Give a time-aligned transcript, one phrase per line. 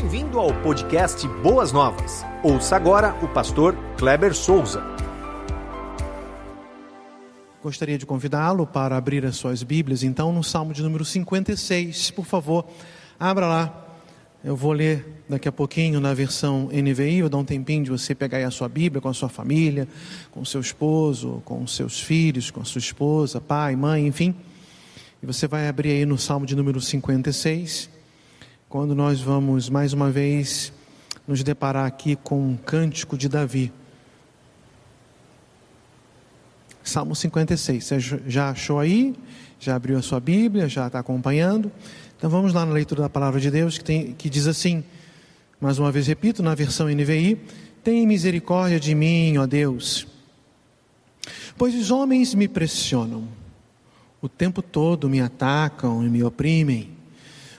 [0.00, 2.24] Bem-vindo ao podcast Boas Novas.
[2.42, 4.82] Ouça agora o pastor Kleber Souza.
[7.62, 12.12] Gostaria de convidá-lo para abrir as suas Bíblias, então, no Salmo de número 56.
[12.12, 12.64] Por favor,
[13.18, 13.86] abra lá.
[14.42, 18.14] Eu vou ler daqui a pouquinho na versão NVI, vou dar um tempinho de você
[18.14, 19.86] pegar aí a sua Bíblia com a sua família,
[20.30, 24.34] com o seu esposo, com os seus filhos, com a sua esposa, pai, mãe, enfim.
[25.22, 27.99] E você vai abrir aí no Salmo de número 56
[28.70, 30.72] quando nós vamos mais uma vez
[31.26, 33.72] nos deparar aqui com um cântico de Davi.
[36.84, 37.84] Salmo 56.
[37.84, 39.16] Você já achou aí?
[39.58, 40.68] Já abriu a sua Bíblia?
[40.68, 41.72] Já está acompanhando?
[42.16, 44.84] Então vamos lá na leitura da palavra de Deus que, tem, que diz assim,
[45.60, 47.40] mais uma vez repito, na versão NVI:
[47.82, 50.06] Tem misericórdia de mim, ó Deus,
[51.58, 53.24] pois os homens me pressionam,
[54.22, 56.99] o tempo todo me atacam e me oprimem.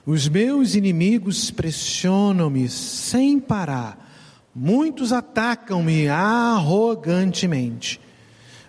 [0.06, 4.10] Os meus inimigos pressionam-me sem parar.
[4.54, 8.00] Muitos atacam-me arrogantemente.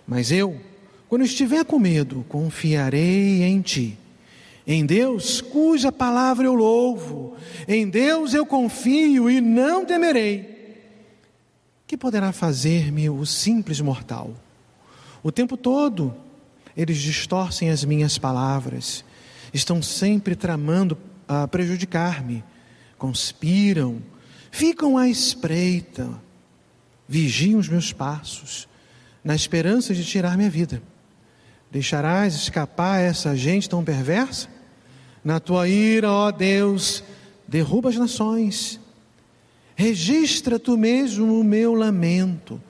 [0.07, 0.59] Mas eu,
[1.09, 3.97] quando estiver com medo, confiarei em ti.
[4.65, 7.35] Em Deus, cuja palavra eu louvo,
[7.67, 10.53] em Deus eu confio e não temerei.
[11.85, 14.33] Que poderá fazer-me o simples mortal?
[15.21, 16.15] O tempo todo
[16.75, 19.03] eles distorcem as minhas palavras,
[19.53, 22.43] estão sempre tramando a prejudicar-me,
[22.97, 24.01] conspiram,
[24.51, 26.09] ficam à espreita,
[27.07, 28.67] vigiam os meus passos,
[29.23, 30.81] na esperança de tirar minha vida.
[31.71, 34.47] Deixarás escapar essa gente tão perversa?
[35.23, 37.03] Na tua ira, ó Deus,
[37.47, 38.79] derruba as nações.
[39.75, 42.61] Registra tu mesmo o meu lamento.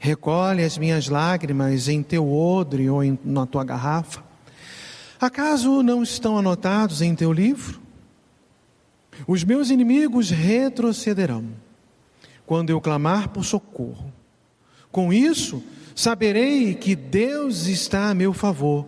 [0.00, 4.24] Recolhe as minhas lágrimas em teu odre ou em, na tua garrafa.
[5.20, 7.80] Acaso não estão anotados em teu livro?
[9.26, 11.44] Os meus inimigos retrocederão
[12.46, 14.12] quando eu clamar por socorro.
[14.90, 15.62] Com isso,
[15.94, 18.86] saberei que Deus está a meu favor.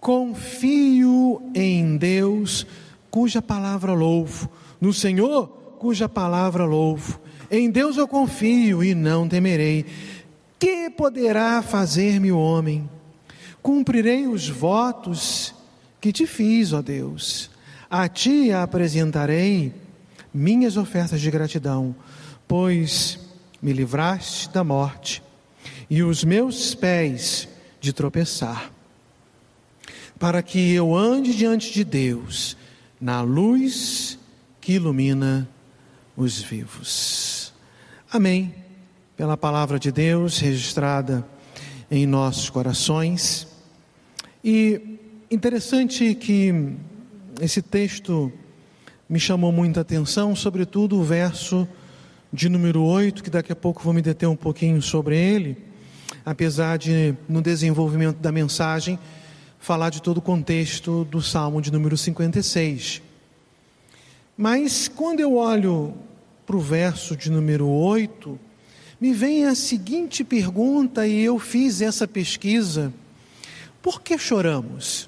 [0.00, 2.66] Confio em Deus,
[3.10, 4.50] cuja palavra louvo,
[4.80, 5.46] no Senhor,
[5.78, 7.20] cuja palavra louvo.
[7.50, 9.86] Em Deus eu confio e não temerei.
[10.58, 12.88] Que poderá fazer-me o homem?
[13.62, 15.54] Cumprirei os votos
[16.00, 17.50] que te fiz, ó Deus.
[17.90, 19.72] A ti apresentarei
[20.32, 21.96] minhas ofertas de gratidão,
[22.46, 23.18] pois
[23.62, 25.22] me livraste da morte
[25.88, 27.48] e os meus pés
[27.80, 28.70] de tropeçar,
[30.18, 32.58] para que eu ande diante de Deus
[33.00, 34.18] na luz
[34.60, 35.48] que ilumina
[36.14, 37.54] os vivos.
[38.12, 38.54] Amém.
[39.16, 41.26] Pela palavra de Deus registrada
[41.90, 43.46] em nossos corações.
[44.44, 44.98] E
[45.30, 46.76] interessante que
[47.40, 48.32] esse texto
[49.08, 51.66] me chamou muita atenção, sobretudo o verso
[52.32, 55.56] de número 8, que daqui a pouco vou me deter um pouquinho sobre ele,
[56.24, 58.98] apesar de, no desenvolvimento da mensagem,
[59.58, 63.00] falar de todo o contexto do Salmo de número 56.
[64.36, 65.94] Mas quando eu olho
[66.46, 68.38] para o verso de número 8,
[69.00, 72.92] me vem a seguinte pergunta, e eu fiz essa pesquisa:
[73.80, 75.07] por que choramos?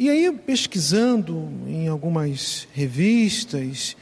[0.00, 3.94] E aí, pesquisando em algumas revistas,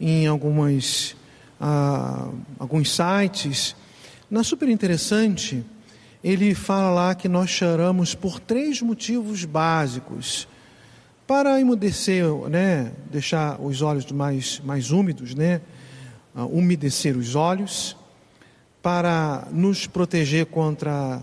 [0.00, 1.14] em algumas,
[1.60, 2.28] ah,
[2.58, 3.76] alguns sites,
[4.28, 5.64] na super interessante,
[6.24, 10.48] ele fala lá que nós choramos por três motivos básicos.
[11.24, 15.60] Para emudecer, né, deixar os olhos mais, mais úmidos, né,
[16.34, 17.96] uh, umedecer os olhos,
[18.82, 21.22] para nos proteger contra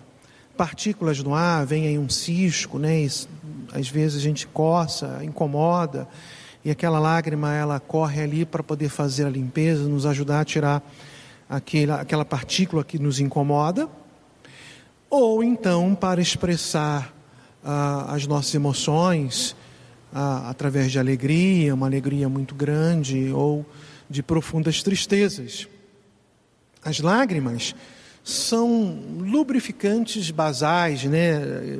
[0.55, 3.05] partículas no ar, vem aí um cisco, né,
[3.73, 6.07] às vezes a gente coça, incomoda,
[6.63, 10.83] e aquela lágrima ela corre ali para poder fazer a limpeza, nos ajudar a tirar
[11.49, 13.89] aquela, aquela partícula que nos incomoda,
[15.09, 17.13] ou então para expressar
[17.63, 19.55] ah, as nossas emoções
[20.13, 23.65] ah, através de alegria, uma alegria muito grande, ou
[24.09, 25.67] de profundas tristezas.
[26.83, 27.73] As lágrimas
[28.23, 31.79] são lubrificantes basais, né?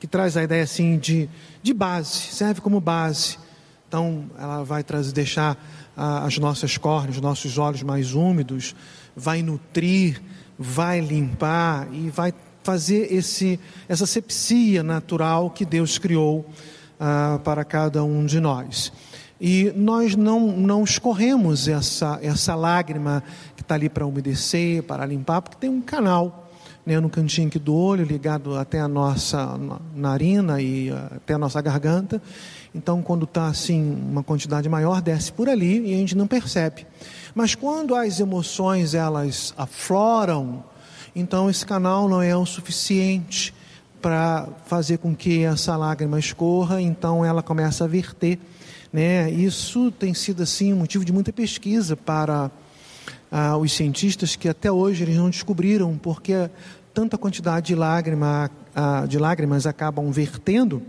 [0.00, 1.28] que traz a ideia assim de,
[1.62, 3.38] de base, serve como base.
[3.86, 5.58] Então, ela vai trazer, deixar
[5.96, 8.74] ah, as nossas córneas, os nossos olhos mais úmidos,
[9.14, 10.22] vai nutrir,
[10.58, 12.32] vai limpar e vai
[12.62, 16.48] fazer esse, essa sepsia natural que Deus criou
[16.98, 18.92] ah, para cada um de nós.
[19.40, 23.22] E nós não, não escorremos essa, essa lágrima
[23.56, 26.50] que está ali para umedecer, para limpar, porque tem um canal
[26.84, 29.58] né, no cantinho aqui do olho, ligado até a nossa
[29.94, 32.20] narina e até a nossa garganta.
[32.74, 36.86] Então, quando está assim, uma quantidade maior, desce por ali e a gente não percebe.
[37.34, 40.62] Mas quando as emoções elas afloram,
[41.14, 43.54] então esse canal não é o suficiente
[44.00, 48.38] para fazer com que essa lágrima escorra, então ela começa a verter.
[48.92, 49.30] Né?
[49.30, 52.50] Isso tem sido assim um motivo de muita pesquisa para
[53.30, 56.50] ah, os cientistas que até hoje eles não descobriram porque
[56.92, 60.82] tanta quantidade de, lágrima, ah, de lágrimas acabam vertendo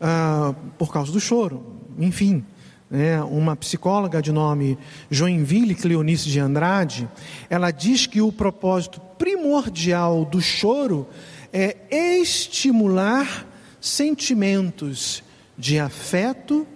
[0.00, 1.64] ah, por causa do choro.
[1.96, 2.44] Enfim,
[2.90, 4.76] né, uma psicóloga de nome
[5.08, 7.08] Joinville Cleonice de Andrade,
[7.48, 11.06] ela diz que o propósito primordial do choro
[11.52, 11.76] é
[12.18, 13.46] estimular
[13.80, 15.22] sentimentos
[15.60, 16.66] de afeto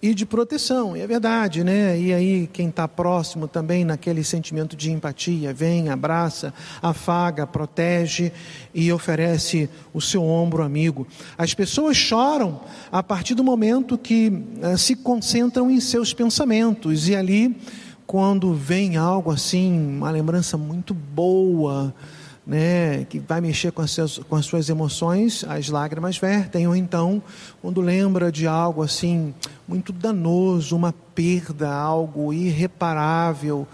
[0.00, 0.96] e de proteção.
[0.96, 1.98] E é verdade, né?
[1.98, 8.32] E aí quem está próximo também naquele sentimento de empatia, vem, abraça, afaga, protege
[8.74, 11.06] e oferece o seu ombro amigo.
[11.38, 12.60] As pessoas choram
[12.90, 17.56] a partir do momento que uh, se concentram em seus pensamentos e ali
[18.06, 21.94] quando vem algo assim, uma lembrança muito boa,
[22.46, 26.76] né, que vai mexer com as, suas, com as suas emoções, as lágrimas vertem, ou
[26.76, 27.22] então,
[27.62, 29.34] quando lembra de algo assim,
[29.66, 33.66] muito danoso, uma perda, algo irreparável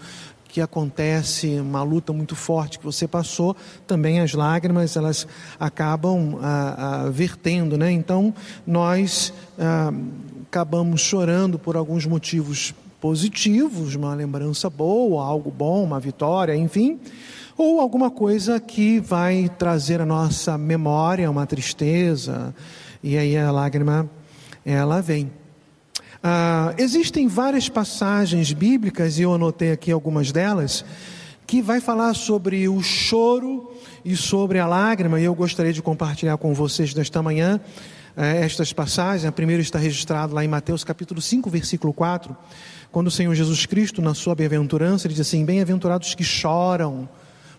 [0.47, 3.55] que acontece, uma luta muito forte que você passou,
[3.87, 5.27] também as lágrimas elas
[5.59, 6.75] acabam ah,
[7.05, 7.89] ah, vertendo, né?
[7.89, 8.33] Então
[8.67, 9.93] nós ah,
[10.47, 16.99] acabamos chorando por alguns motivos positivos, uma lembrança boa, algo bom, uma vitória, enfim
[17.57, 22.53] ou alguma coisa que vai trazer a nossa memória uma tristeza,
[23.03, 24.09] e aí a lágrima
[24.65, 25.31] ela vem.
[26.23, 30.85] Ah, existem várias passagens bíblicas, e eu anotei aqui algumas delas,
[31.47, 33.71] que vai falar sobre o choro
[34.05, 37.59] e sobre a lágrima, e eu gostaria de compartilhar com vocês nesta manhã
[38.15, 39.25] eh, estas passagens.
[39.25, 42.35] A primeira está registrada lá em Mateus capítulo 5, versículo 4,
[42.91, 47.09] quando o Senhor Jesus Cristo, na sua bem-aventurança, ele diz assim: Bem-aventurados que choram,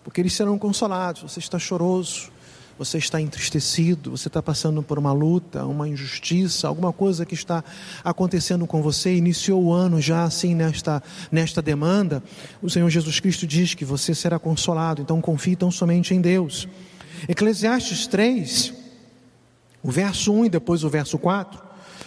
[0.03, 1.21] porque eles serão consolados.
[1.21, 2.31] Você está choroso,
[2.77, 7.63] você está entristecido, você está passando por uma luta, uma injustiça, alguma coisa que está
[8.03, 11.01] acontecendo com você, iniciou o ano já assim nesta,
[11.31, 12.23] nesta demanda.
[12.61, 16.67] O Senhor Jesus Cristo diz que você será consolado, então confie tão somente em Deus.
[17.27, 18.73] Eclesiastes 3,
[19.81, 21.61] o verso 1 e depois o verso 4,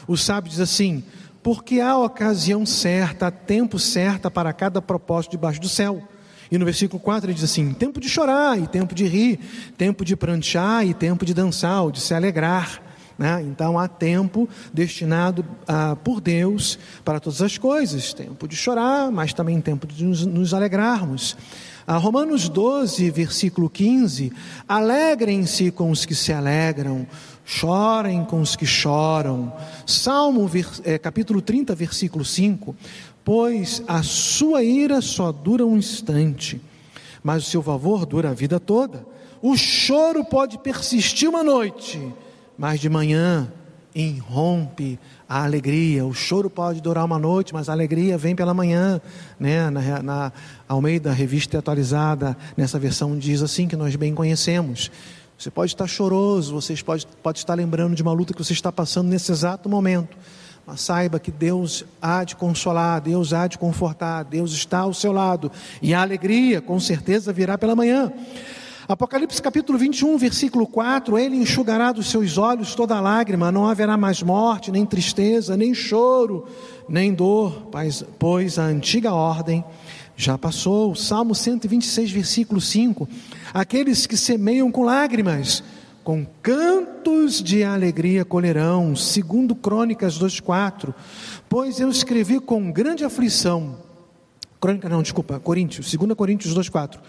[0.06, 1.04] o sábio diz assim:
[1.42, 6.06] Porque há ocasião certa, há tempo certo para cada propósito debaixo do céu
[6.50, 9.38] e no versículo 4 ele diz assim: tempo de chorar e tempo de rir,
[9.76, 12.82] tempo de prantear e tempo de dançar, ou de se alegrar.
[13.18, 13.42] Né?
[13.42, 19.32] Então há tempo destinado ah, por Deus para todas as coisas: tempo de chorar, mas
[19.32, 21.36] também tempo de nos, nos alegrarmos.
[21.86, 24.32] Ah, Romanos 12, versículo 15:
[24.68, 27.06] Alegrem-se com os que se alegram,
[27.44, 29.52] chorem com os que choram.
[29.86, 30.50] Salmo
[30.84, 32.76] é, capítulo 30, versículo 5:
[33.26, 36.62] pois a sua ira só dura um instante,
[37.24, 39.04] mas o seu favor dura a vida toda.
[39.42, 42.00] O choro pode persistir uma noite,
[42.56, 43.52] mas de manhã
[43.92, 44.96] irrompe
[45.28, 46.06] a alegria.
[46.06, 49.00] O choro pode durar uma noite, mas a alegria vem pela manhã.
[49.40, 49.70] Né?
[49.70, 50.32] Na, na
[50.68, 54.88] Almeida, revista atualizada, nessa versão diz assim que nós bem conhecemos.
[55.36, 58.70] Você pode estar choroso, você pode, pode estar lembrando de uma luta que você está
[58.70, 60.16] passando nesse exato momento
[60.66, 65.12] mas saiba que Deus há de consolar, Deus há de confortar, Deus está ao seu
[65.12, 65.50] lado.
[65.80, 68.12] E a alegria, com certeza, virá pela manhã.
[68.88, 74.22] Apocalipse capítulo 21, versículo 4: Ele enxugará dos seus olhos toda lágrima, não haverá mais
[74.22, 76.46] morte, nem tristeza, nem choro,
[76.88, 77.68] nem dor,
[78.18, 79.64] pois a antiga ordem
[80.16, 80.96] já passou.
[80.96, 83.08] Salmo 126, versículo 5:
[83.54, 85.62] Aqueles que semeiam com lágrimas,
[86.06, 90.94] com cantos de alegria colherão, segundo Crônicas 2:4.
[91.48, 93.78] Pois eu escrevi com grande aflição.
[94.60, 97.00] Crônica não, desculpa, Coríntios, 2 Coríntios 2:4.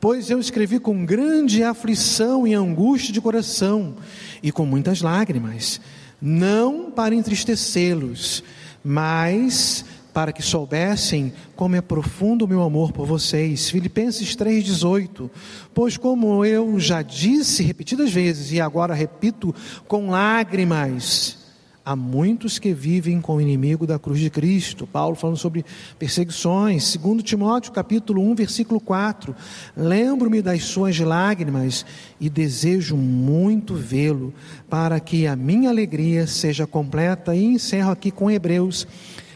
[0.00, 3.96] Pois eu escrevi com grande aflição e angústia de coração
[4.40, 5.80] e com muitas lágrimas,
[6.22, 8.44] não para entristecê-los,
[8.84, 9.84] mas
[10.14, 13.68] para que soubessem como é profundo o meu amor por vocês.
[13.68, 15.28] Filipenses 3,18.
[15.74, 19.52] Pois, como eu já disse repetidas vezes, e agora repito
[19.88, 21.38] com lágrimas,
[21.84, 24.86] há muitos que vivem com o inimigo da cruz de Cristo.
[24.86, 25.64] Paulo falando sobre
[25.98, 26.84] perseguições.
[26.84, 29.34] Segundo Timóteo, capítulo 1, versículo 4.
[29.76, 31.84] Lembro-me das suas lágrimas
[32.20, 34.32] e desejo muito vê-lo,
[34.70, 37.34] para que a minha alegria seja completa.
[37.34, 38.86] E encerro aqui com Hebreus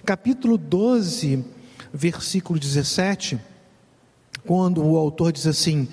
[0.08, 1.44] capítulo 12,
[1.92, 3.38] versículo 17,
[4.46, 5.86] quando o autor diz assim: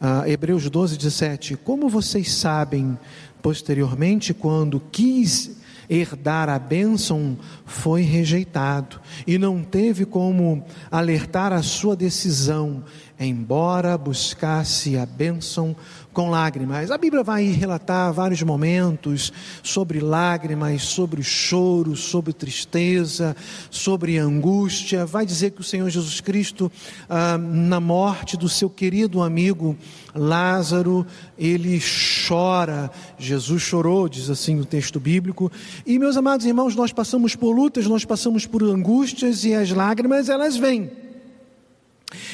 [0.00, 2.98] Uh, Hebreus 12, 17: Como vocês sabem,
[3.42, 5.58] posteriormente, quando quis
[5.90, 7.36] herdar a bênção,
[7.66, 12.82] foi rejeitado e não teve como alertar a sua decisão,
[13.20, 15.76] embora buscasse a bênção
[16.12, 16.90] com lágrimas.
[16.90, 23.36] A Bíblia vai relatar vários momentos sobre lágrimas, sobre choro, sobre tristeza,
[23.70, 25.04] sobre angústia.
[25.04, 26.72] Vai dizer que o Senhor Jesus Cristo,
[27.08, 29.76] ah, na morte do seu querido amigo
[30.14, 31.06] Lázaro,
[31.38, 31.80] ele
[32.26, 32.90] chora.
[33.18, 35.52] Jesus chorou, diz assim o texto bíblico.
[35.86, 40.28] E meus amados irmãos, nós passamos por lutas, nós passamos por angústias e as lágrimas
[40.28, 41.09] elas vêm.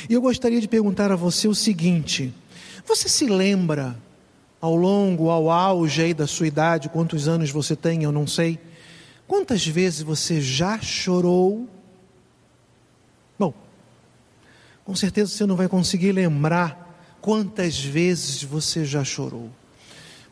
[0.08, 2.32] E eu gostaria de perguntar a você o seguinte:
[2.84, 3.96] você se lembra
[4.60, 8.58] ao longo, ao auge aí da sua idade, quantos anos você tem, eu não sei,
[9.26, 11.68] quantas vezes você já chorou?
[13.38, 13.52] Bom,
[14.84, 16.86] com certeza você não vai conseguir lembrar
[17.20, 19.50] quantas vezes você já chorou.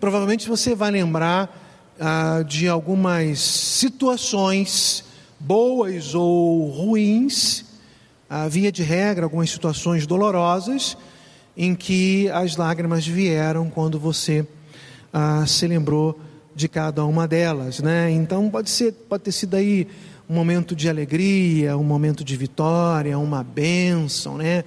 [0.01, 1.61] Provavelmente você vai lembrar
[1.99, 5.05] ah, de algumas situações
[5.39, 7.64] boas ou ruins,
[8.29, 10.97] ah, via de regra, algumas situações dolorosas,
[11.57, 14.47] em que as lágrimas vieram quando você
[15.13, 16.19] ah, se lembrou
[16.55, 18.11] de cada uma delas, né?
[18.11, 19.89] Então pode ser, pode ter sido aí
[20.29, 24.65] um momento de alegria, um momento de vitória, uma bênção, né?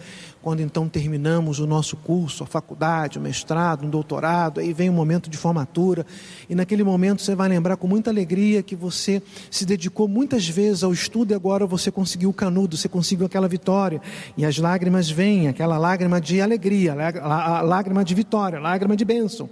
[0.48, 4.94] Quando então terminamos o nosso curso, a faculdade, o mestrado, um doutorado, aí vem o
[4.94, 6.06] momento de formatura,
[6.50, 10.86] e naquele momento você vai lembrar com muita alegria que você se dedicou muitas vezes
[10.86, 14.02] ao estudo e agora você conseguiu o canudo, você conseguiu aquela vitória,
[14.38, 19.04] e as lágrimas vêm, aquela lágrima de alegria, a lágrima de vitória, a lágrima de
[19.04, 19.50] bênção.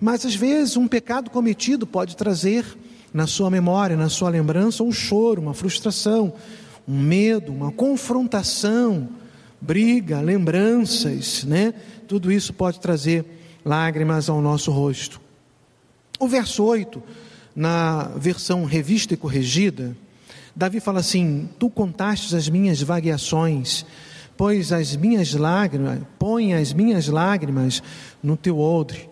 [0.00, 2.64] Mas às vezes um pecado cometido pode trazer
[3.12, 6.32] na sua memória, na sua lembrança, um choro, uma frustração,
[6.86, 9.08] um medo, uma confrontação,
[9.60, 11.74] briga, lembranças, né?
[12.06, 13.24] Tudo isso pode trazer
[13.64, 15.20] lágrimas ao nosso rosto.
[16.18, 17.02] O verso 8,
[17.54, 19.96] na versão revista e corrigida,
[20.54, 23.84] Davi fala assim: Tu contaste as minhas vagueações,
[24.36, 27.82] pois as minhas lágrimas, põe as minhas lágrimas
[28.22, 29.08] no teu odre.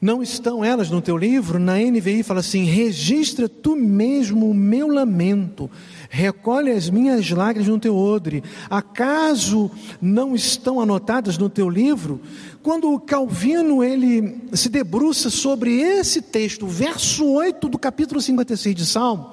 [0.00, 1.58] Não estão elas no teu livro?
[1.58, 5.68] Na NVI fala assim: registra tu mesmo o meu lamento,
[6.08, 8.42] recolhe as minhas lágrimas no teu odre.
[8.70, 12.20] Acaso não estão anotadas no teu livro?
[12.62, 18.86] Quando o Calvino ele se debruça sobre esse texto, verso 8 do capítulo 56 de
[18.86, 19.32] Salmo,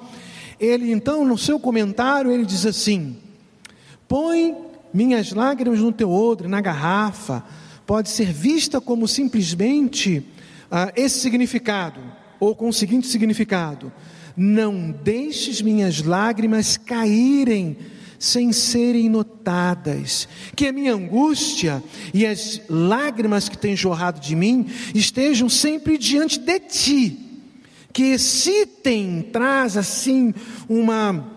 [0.58, 3.16] ele então, no seu comentário, ele diz assim:
[4.08, 4.56] Põe
[4.92, 7.44] minhas lágrimas no teu odre, na garrafa,
[7.86, 10.24] pode ser vista como simplesmente
[10.70, 12.00] ah, esse significado,
[12.40, 13.92] ou com o seguinte significado:
[14.36, 17.76] Não deixes minhas lágrimas caírem
[18.18, 21.82] sem serem notadas, que a minha angústia
[22.14, 27.18] e as lágrimas que têm jorrado de mim estejam sempre diante de ti,
[27.92, 30.34] que excitem, traz assim
[30.68, 31.36] uma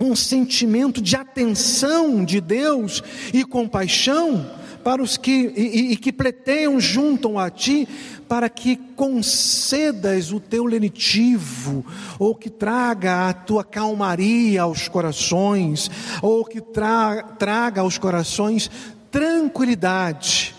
[0.00, 4.50] um sentimento de atenção de Deus e compaixão
[4.82, 7.88] para os que e, e que pleteiam juntam a ti
[8.28, 11.84] para que concedas o teu lenitivo,
[12.18, 15.90] ou que traga a tua calmaria aos corações,
[16.22, 18.70] ou que tra traga aos corações
[19.10, 20.54] tranquilidade.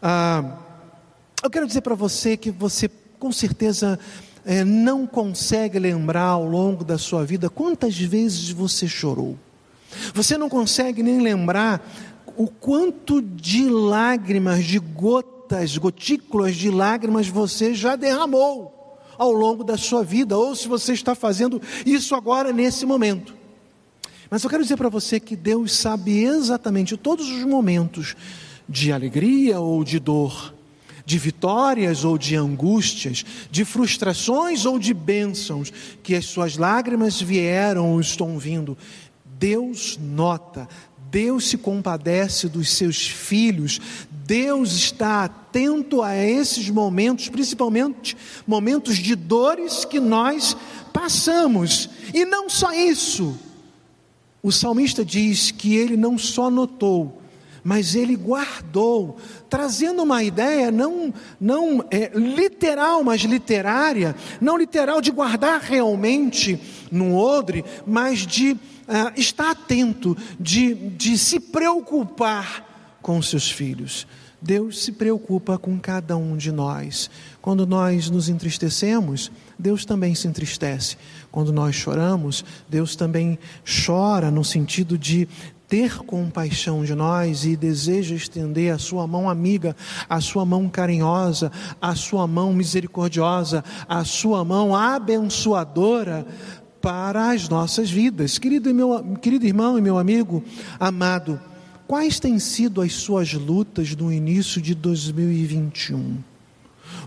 [0.00, 0.58] Ah,
[1.42, 3.98] eu quero dizer para você que você com certeza
[4.44, 9.36] é, não consegue lembrar ao longo da sua vida quantas vezes você chorou.
[10.14, 11.84] Você não consegue nem lembrar
[12.36, 19.76] o quanto de lágrimas, de gotas, gotículas de lágrimas você já derramou ao longo da
[19.76, 23.34] sua vida, ou se você está fazendo isso agora nesse momento.
[24.30, 28.16] Mas eu quero dizer para você que Deus sabe exatamente todos os momentos
[28.68, 30.54] de alegria ou de dor,
[31.04, 35.70] de vitórias ou de angústias, de frustrações ou de bênçãos,
[36.02, 38.76] que as suas lágrimas vieram ou estão vindo.
[39.38, 40.68] Deus nota,
[41.12, 43.78] Deus se compadece dos seus filhos,
[44.24, 48.16] Deus está atento a esses momentos, principalmente
[48.46, 50.56] momentos de dores que nós
[50.90, 51.90] passamos.
[52.14, 53.38] E não só isso,
[54.42, 57.20] o salmista diz que ele não só notou,
[57.62, 59.18] mas ele guardou,
[59.50, 66.58] trazendo uma ideia não, não é, literal, mas literária, não literal de guardar realmente
[66.90, 68.56] num odre, mas de
[68.88, 74.06] uh, estar atento, de, de se preocupar com seus filhos.
[74.42, 77.08] Deus se preocupa com cada um de nós.
[77.40, 80.96] Quando nós nos entristecemos, Deus também se entristece.
[81.30, 83.38] Quando nós choramos, Deus também
[83.86, 85.28] chora no sentido de
[85.68, 89.74] ter compaixão de nós e deseja estender a sua mão amiga,
[90.06, 96.26] a sua mão carinhosa, a sua mão misericordiosa, a sua mão abençoadora
[96.82, 98.38] para as nossas vidas.
[98.38, 100.44] Querido, meu, querido irmão e meu amigo
[100.78, 101.40] amado,
[101.86, 106.18] quais têm sido as suas lutas no início de 2021?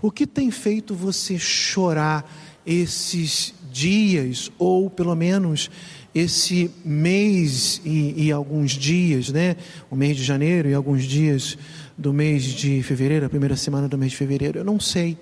[0.00, 2.28] O que tem feito você chorar
[2.64, 5.70] esses dias, ou pelo menos
[6.14, 9.56] esse mês e, e, alguns dias, né?
[9.90, 11.58] O mês de janeiro e alguns dias
[11.96, 15.18] do mês de fevereiro, a primeira semana do mês de fevereiro, eu não sei,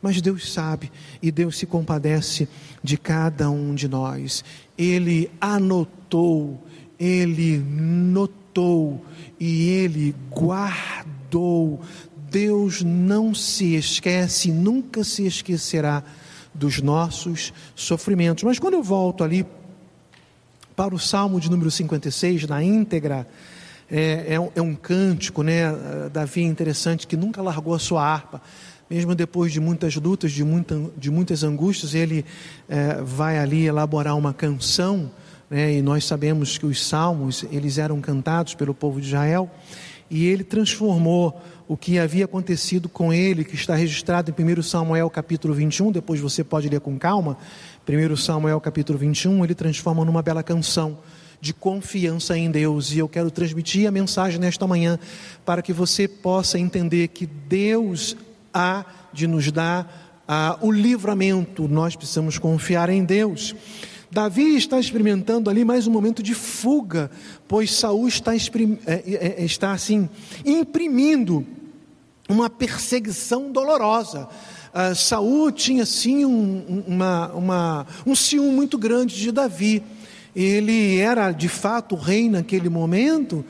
[0.00, 0.90] mas Deus sabe
[1.22, 2.48] e Deus se compadece
[2.82, 4.44] de cada um de nós.
[4.76, 6.62] Ele anotou,
[6.98, 9.04] ele notou
[9.38, 11.80] e ele guardou.
[12.30, 16.02] Deus não se esquece, nunca se esquecerá
[16.54, 18.44] dos nossos sofrimentos.
[18.44, 19.46] Mas quando eu volto ali
[20.76, 23.26] para o Salmo de número 56, na íntegra,
[23.90, 25.64] é, é, um, é um cântico, né?
[26.12, 28.40] Davi interessante que nunca largou a sua harpa,
[28.90, 32.24] mesmo depois de muitas lutas, de, muita, de muitas angústias, ele
[32.68, 35.10] é, vai ali elaborar uma canção,
[35.50, 35.74] né?
[35.74, 39.50] e nós sabemos que os salmos, eles eram cantados pelo povo de Israel,
[40.10, 45.10] e ele transformou o que havia acontecido com ele, que está registrado em 1 Samuel
[45.10, 47.36] capítulo 21, depois você pode ler com calma,
[47.86, 50.98] 1 Samuel capítulo 21, ele transforma numa bela canção
[51.40, 52.92] de confiança em Deus.
[52.92, 54.98] E eu quero transmitir a mensagem nesta manhã
[55.44, 58.16] para que você possa entender que Deus
[58.58, 61.68] há de nos dar ah, o livramento.
[61.68, 63.54] Nós precisamos confiar em Deus.
[64.10, 67.10] Davi está experimentando ali mais um momento de fuga,
[67.46, 68.38] pois Saul está, é,
[68.86, 70.08] é, está assim
[70.44, 71.46] imprimindo
[72.28, 74.28] uma perseguição dolorosa
[74.68, 79.82] uh, Saul tinha sim um, uma, uma, um ciúme muito grande de Davi.
[80.34, 83.44] Ele era de fato o rei naquele momento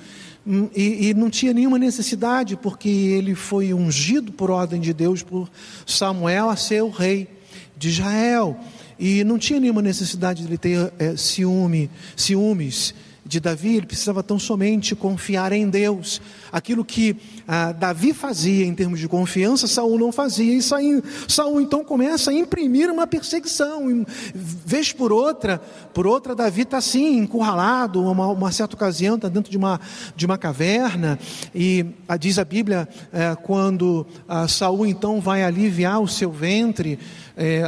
[0.75, 5.51] e, e, não tinha nenhuma necessidade, porque ele foi ungido por ordem de Deus por
[5.87, 7.29] Samuel a ser o rei
[7.77, 8.59] de Israel.
[8.99, 12.95] E não tinha nenhuma necessidade de ele ter é, ciúme, ciúmes
[13.29, 16.21] de Davi, ele precisava tão somente confiar em Deus.
[16.51, 17.15] Aquilo que
[17.47, 20.55] ah, Davi fazia em termos de confiança, Saul não fazia.
[20.55, 24.07] E Saul, Saul então começa a imprimir uma perseguição.
[24.35, 25.61] Vez por outra,
[25.93, 29.79] por outra, Davi está assim, encurralado, uma, uma certa ocasião, está dentro de uma,
[30.17, 31.19] de uma caverna.
[31.55, 36.99] E ah, diz a Bíblia, eh, quando ah, Saul então vai aliviar o seu ventre,
[37.37, 37.63] eh,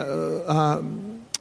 [0.49, 0.81] ah,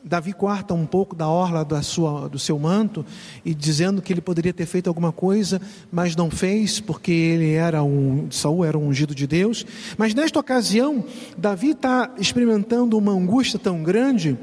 [0.10, 3.06] Davi corta um pouco da orla da sua, do seu manto
[3.46, 7.84] e dizendo que ele poderia ter feito alguma coisa, mas não fez porque ele era
[7.84, 9.64] um Saul era um ungido de Deus.
[10.00, 11.06] Mas nesta ocasião,
[11.38, 14.36] Davi está experimentando uma angústia tão grande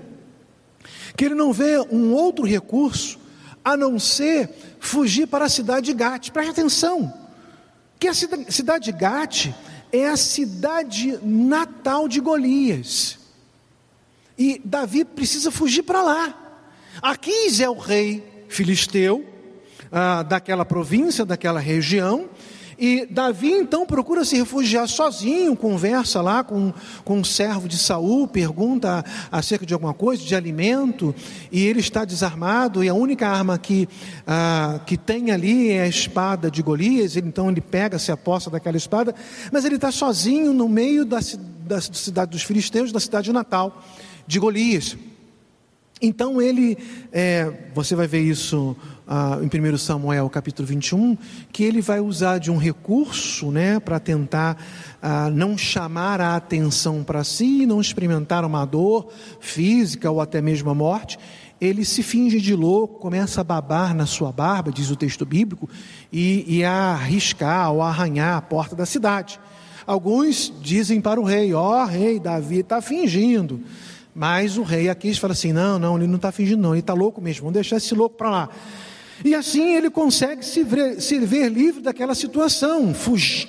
[1.16, 3.18] que ele não vê um outro recurso
[3.64, 4.48] a não ser
[4.78, 6.30] fugir para a cidade de Gate.
[6.30, 7.12] Preste atenção,
[7.98, 9.48] que a cidade de Gate
[9.92, 13.25] é a cidade natal de Golias.
[14.38, 16.46] E Davi precisa fugir para lá.
[17.00, 19.24] Aquis é o rei filisteu
[19.90, 22.28] ah, daquela província, daquela região.
[22.78, 28.28] E Davi então procura se refugiar sozinho, conversa lá com, com um servo de Saul,
[28.28, 31.14] pergunta acerca de alguma coisa, de alimento,
[31.50, 33.88] e ele está desarmado, e a única arma que,
[34.26, 38.76] ah, que tem ali é a espada de Golias, então ele pega, se aposta daquela
[38.76, 39.14] espada,
[39.50, 41.20] mas ele está sozinho no meio da,
[41.66, 43.82] da cidade dos filisteus, da cidade natal
[44.26, 44.96] de Golias.
[46.00, 46.76] Então ele,
[47.10, 48.76] é, você vai ver isso
[49.08, 51.16] ah, em 1 Samuel capítulo 21,
[51.50, 54.62] que ele vai usar de um recurso né, para tentar
[55.00, 59.08] ah, não chamar a atenção para si, não experimentar uma dor
[59.40, 61.18] física ou até mesmo a morte.
[61.58, 65.66] Ele se finge de louco, começa a babar na sua barba, diz o texto bíblico,
[66.12, 69.40] e, e a arriscar ou a arranhar a porta da cidade.
[69.86, 73.62] Alguns dizem para o rei: Ó oh, rei, Davi está fingindo.
[74.18, 76.94] Mas o rei aqui fala assim: não, não, ele não está fingindo, não, ele está
[76.94, 78.48] louco mesmo, vamos deixar esse louco para lá.
[79.22, 82.94] E assim ele consegue se ver, se ver livre daquela situação,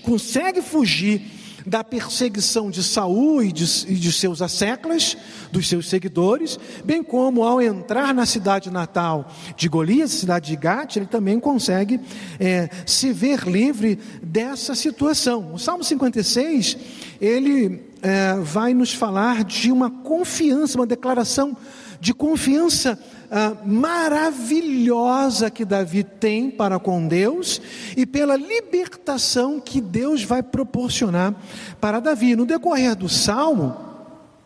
[0.04, 1.22] consegue fugir
[1.66, 5.16] da perseguição de Saul e de, e de seus asseclas,
[5.52, 10.98] dos seus seguidores, bem como ao entrar na cidade natal de Golias, cidade de Gate,
[10.98, 12.00] ele também consegue
[12.40, 15.54] é, se ver livre dessa situação.
[15.54, 16.78] O Salmo 56,
[17.22, 21.56] ele é, vai nos falar de uma confiança, uma declaração
[22.00, 22.98] de confiança
[23.30, 27.62] ah, maravilhosa que Davi tem para com Deus
[27.96, 31.36] e pela libertação que Deus vai proporcionar
[31.82, 32.36] para Davi.
[32.36, 33.76] No decorrer do salmo,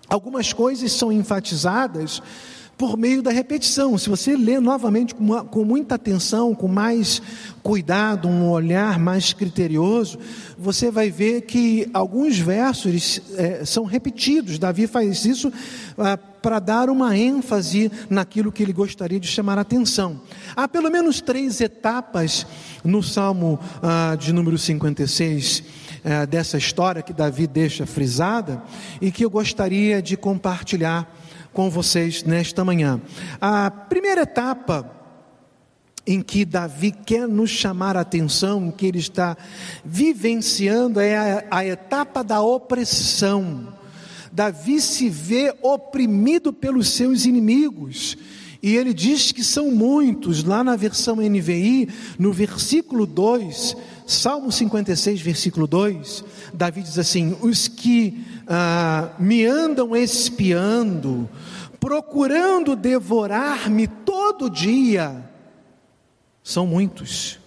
[0.08, 2.22] algumas coisas são enfatizadas
[2.82, 3.96] por meio da repetição.
[3.96, 7.22] Se você lê novamente com, uma, com muita atenção, com mais
[7.62, 10.18] cuidado, um olhar mais criterioso,
[10.58, 14.58] você vai ver que alguns versos é, são repetidos.
[14.58, 15.54] Davi faz isso
[15.96, 20.20] ah, para dar uma ênfase naquilo que ele gostaria de chamar a atenção.
[20.56, 22.48] Há pelo menos três etapas
[22.84, 25.64] no Salmo ah, de número 56
[26.04, 28.64] eh, dessa história que Davi deixa frisada
[29.00, 31.21] e que eu gostaria de compartilhar
[31.54, 33.02] com vocês nesta manhã.
[33.40, 35.00] A primeira etapa
[36.06, 39.38] em que Davi quer nos chamar a atenção, que ele está
[39.86, 43.74] vivenciando, é a, a etapa da opressão.
[44.32, 48.18] Davi se vê oprimido pelos seus inimigos.
[48.64, 53.76] E ele diz que são muitos, lá na versão NVI, no versículo 2,
[54.12, 61.30] Salmo 56, versículo 2, Davi diz assim: Os que ah, me andam espiando,
[61.80, 65.24] procurando devorar-me todo dia,
[66.44, 67.40] são muitos.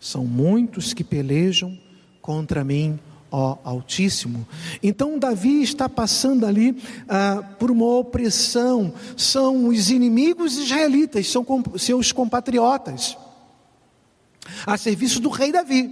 [0.00, 1.78] São muitos que pelejam
[2.22, 2.98] contra mim,
[3.30, 4.48] ó Altíssimo.
[4.82, 11.44] Então, Davi está passando ali ah, por uma opressão, são os inimigos israelitas, são
[11.76, 13.18] seus compatriotas,
[14.66, 15.90] a serviço do rei Davi.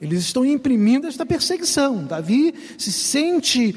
[0.00, 2.04] Eles estão imprimindo esta perseguição.
[2.04, 3.74] Davi se sente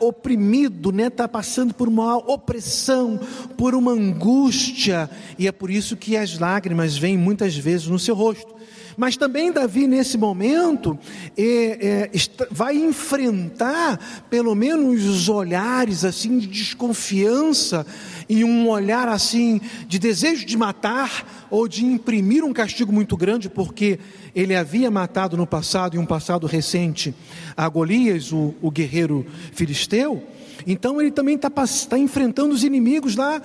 [0.00, 1.06] oprimido, né?
[1.06, 3.18] Está passando por uma opressão,
[3.56, 8.14] por uma angústia, e é por isso que as lágrimas vêm muitas vezes no seu
[8.14, 8.58] rosto.
[8.96, 10.98] Mas também Davi, nesse momento,
[11.36, 12.10] é, é,
[12.50, 17.86] vai enfrentar pelo menos os olhares assim de desconfiança
[18.28, 23.48] e um olhar assim de desejo de matar ou de imprimir um castigo muito grande,
[23.48, 23.98] porque
[24.34, 27.14] ele havia matado no passado, em um passado recente,
[27.56, 30.22] a Golias, o, o guerreiro filisteu.
[30.66, 33.40] Então ele também está tá enfrentando os inimigos lá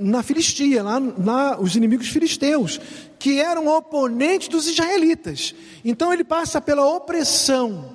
[0.00, 2.80] na Filistia, lá, lá os inimigos filisteus,
[3.18, 5.54] que eram oponentes dos israelitas.
[5.84, 7.94] Então ele passa pela opressão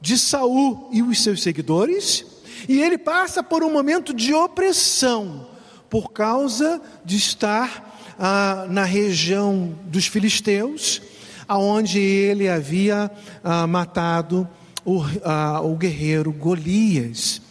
[0.00, 2.24] de Saul e os seus seguidores,
[2.68, 5.51] e ele passa por um momento de opressão
[5.92, 11.02] por causa de estar ah, na região dos filisteus,
[11.46, 13.10] aonde ele havia
[13.44, 14.48] ah, matado
[14.86, 17.42] o, ah, o guerreiro Golias.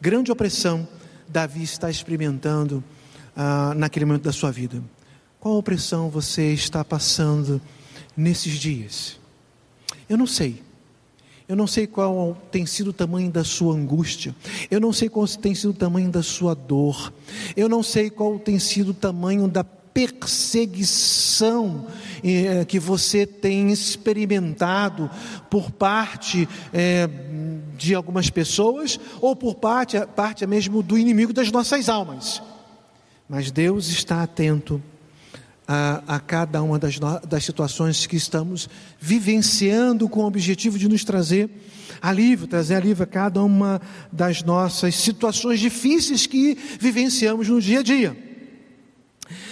[0.00, 0.88] Grande opressão
[1.28, 2.82] Davi está experimentando
[3.36, 4.82] ah, naquele momento da sua vida.
[5.38, 7.62] Qual opressão você está passando
[8.16, 9.16] nesses dias?
[10.08, 10.60] Eu não sei.
[11.48, 14.34] Eu não sei qual tem sido o tamanho da sua angústia.
[14.68, 17.12] Eu não sei qual tem sido o tamanho da sua dor.
[17.56, 21.86] Eu não sei qual tem sido o tamanho da perseguição
[22.22, 25.08] eh, que você tem experimentado
[25.48, 27.08] por parte eh,
[27.78, 32.42] de algumas pessoas ou por parte, parte mesmo do inimigo das nossas almas.
[33.28, 34.80] Mas Deus está atento
[35.66, 36.98] a, a cada uma das,
[37.28, 38.68] das situações que estamos
[39.00, 41.50] vivenciando com o objetivo de nos trazer
[42.00, 43.80] alívio, trazer alívio a cada uma
[44.12, 48.16] das nossas situações difíceis que vivenciamos no dia a dia.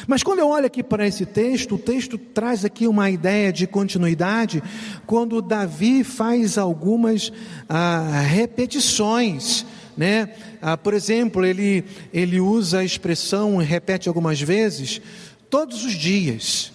[0.06, 3.66] Mas quando eu olho aqui para esse texto, o texto traz aqui uma ideia de
[3.66, 4.62] continuidade,
[5.06, 7.32] quando Davi faz algumas
[7.68, 10.30] ah, repetições, né?
[10.60, 15.00] Ah, por exemplo, ele, ele usa a expressão, repete algumas vezes,
[15.50, 16.72] todos os dias.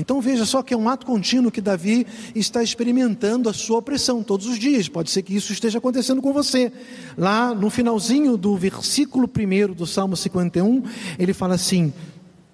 [0.00, 4.22] Então veja só que é um ato contínuo que Davi está experimentando a sua opressão
[4.22, 4.88] todos os dias.
[4.88, 6.72] Pode ser que isso esteja acontecendo com você.
[7.18, 10.82] Lá no finalzinho do versículo 1 do Salmo 51,
[11.18, 11.92] ele fala assim: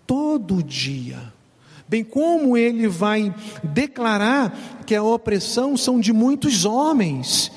[0.05, 1.35] todo dia.
[1.89, 7.53] Bem como ele vai declarar que a opressão são de muitos homens,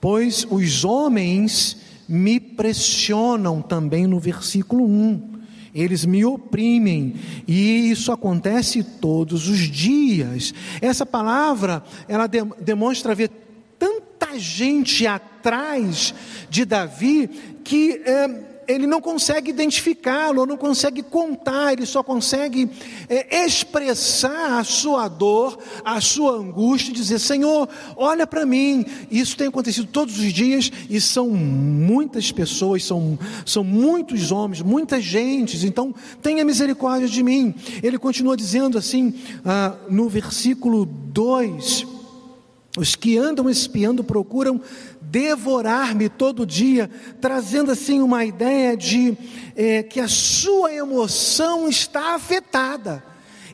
[0.00, 1.76] pois os homens
[2.08, 5.37] me pressionam também no versículo 1
[5.74, 7.14] eles me oprimem,
[7.46, 10.54] e isso acontece todos os dias.
[10.80, 13.30] Essa palavra, ela de, demonstra ver
[13.78, 16.14] tanta gente atrás
[16.50, 17.28] de Davi
[17.62, 22.70] que é, ele não consegue identificá-lo, não consegue contar, ele só consegue
[23.08, 28.84] é, expressar a sua dor, a sua angústia, dizer: Senhor, olha para mim.
[29.10, 35.02] Isso tem acontecido todos os dias e são muitas pessoas, são, são muitos homens, muitas
[35.02, 37.54] gentes, então tenha misericórdia de mim.
[37.82, 39.14] Ele continua dizendo assim,
[39.46, 41.97] ah, no versículo 2:
[42.78, 44.60] Os que andam espiando procuram
[45.02, 46.88] devorar-me todo dia,
[47.20, 49.18] trazendo assim uma ideia de
[49.56, 53.02] é, que a sua emoção está afetada.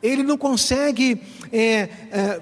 [0.02, 2.40] Ele não consegue é, é,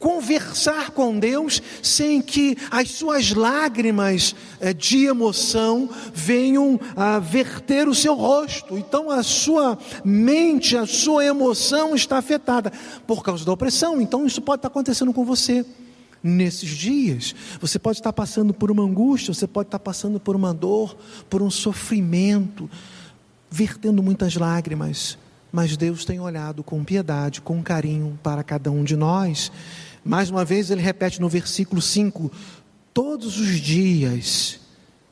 [0.00, 7.94] conversar com Deus sem que as suas lágrimas eh, de emoção venham a verter o
[7.94, 8.78] seu rosto.
[8.78, 12.72] Então a sua mente, a sua emoção está afetada
[13.06, 14.00] por causa da opressão.
[14.00, 15.64] Então isso pode estar acontecendo com você
[16.22, 17.34] nesses dias.
[17.60, 20.96] Você pode estar passando por uma angústia, você pode estar passando por uma dor,
[21.28, 22.70] por um sofrimento,
[23.50, 25.18] vertendo muitas lágrimas.
[25.52, 29.50] Mas Deus tem olhado com piedade, com carinho para cada um de nós
[30.04, 32.30] mais uma vez ele repete no versículo 5:
[32.92, 34.60] Todos os dias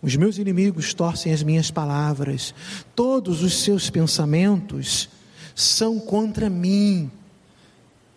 [0.01, 2.55] os meus inimigos torcem as minhas palavras,
[2.95, 5.09] todos os seus pensamentos
[5.55, 7.11] são contra mim,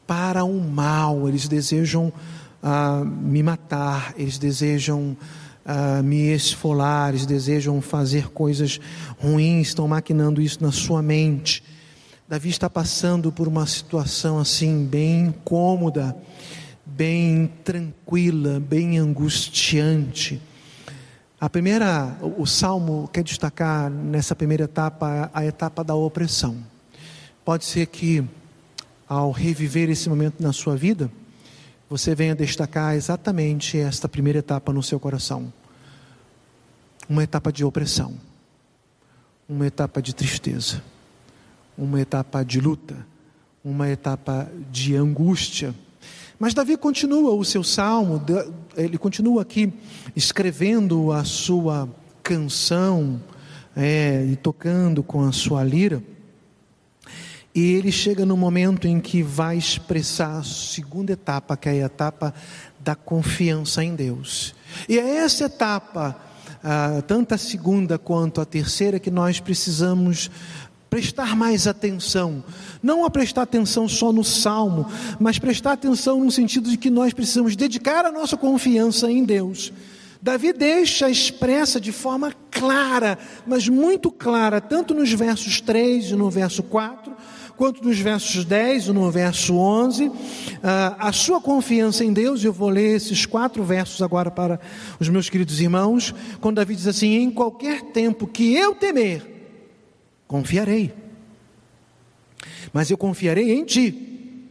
[0.05, 2.13] para o mal, eles desejam
[2.61, 5.17] ah, me matar, eles desejam
[5.65, 8.79] ah, me esfolar, eles desejam fazer coisas
[9.17, 11.63] ruins, estão maquinando isso na sua mente.
[12.27, 16.15] Davi está passando por uma situação assim, bem incômoda
[17.01, 20.39] bem tranquila, bem angustiante.
[21.39, 26.63] A primeira, o salmo quer destacar nessa primeira etapa a etapa da opressão.
[27.43, 28.23] Pode ser que
[29.09, 31.11] ao reviver esse momento na sua vida,
[31.89, 35.51] você venha destacar exatamente esta primeira etapa no seu coração.
[37.09, 38.13] Uma etapa de opressão,
[39.49, 40.83] uma etapa de tristeza,
[41.75, 42.95] uma etapa de luta,
[43.65, 45.73] uma etapa de angústia
[46.41, 48.19] mas Davi continua o seu salmo,
[48.75, 49.71] ele continua aqui
[50.15, 51.87] escrevendo a sua
[52.23, 53.21] canção
[53.75, 56.01] é, e tocando com a sua lira.
[57.53, 61.85] E ele chega no momento em que vai expressar a segunda etapa, que é a
[61.85, 62.33] etapa
[62.79, 64.55] da confiança em Deus.
[64.89, 66.19] E é essa etapa,
[66.63, 70.31] ah, tanto a segunda quanto a terceira, que nós precisamos
[70.91, 72.43] prestar mais atenção,
[72.83, 74.85] não a prestar atenção só no salmo,
[75.21, 79.71] mas prestar atenção no sentido de que nós precisamos dedicar a nossa confiança em Deus.
[80.21, 86.29] Davi deixa expressa de forma clara, mas muito clara, tanto nos versos 3 e no
[86.29, 87.13] verso 4,
[87.55, 90.11] quanto nos versos 10 e no verso 11,
[90.61, 92.43] ah, a sua confiança em Deus.
[92.43, 94.59] Eu vou ler esses quatro versos agora para
[94.99, 99.40] os meus queridos irmãos, quando Davi diz assim: Em qualquer tempo que eu temer,
[100.31, 100.93] Confiarei.
[102.71, 104.47] Mas eu confiarei em ti.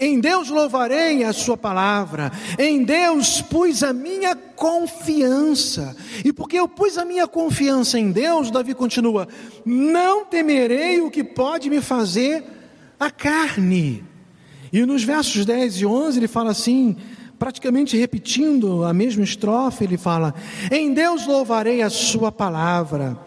[0.00, 6.66] Em Deus louvarei a Sua palavra, em Deus pus a minha confiança, e porque eu
[6.66, 9.28] pus a minha confiança em Deus, Davi continua:
[9.66, 12.42] não temerei o que pode me fazer
[12.98, 14.02] a carne.
[14.72, 16.96] E nos versos 10 e 11 ele fala assim:
[17.38, 20.34] praticamente repetindo a mesma estrofe, ele fala:
[20.70, 23.18] Em Deus louvarei a Sua palavra,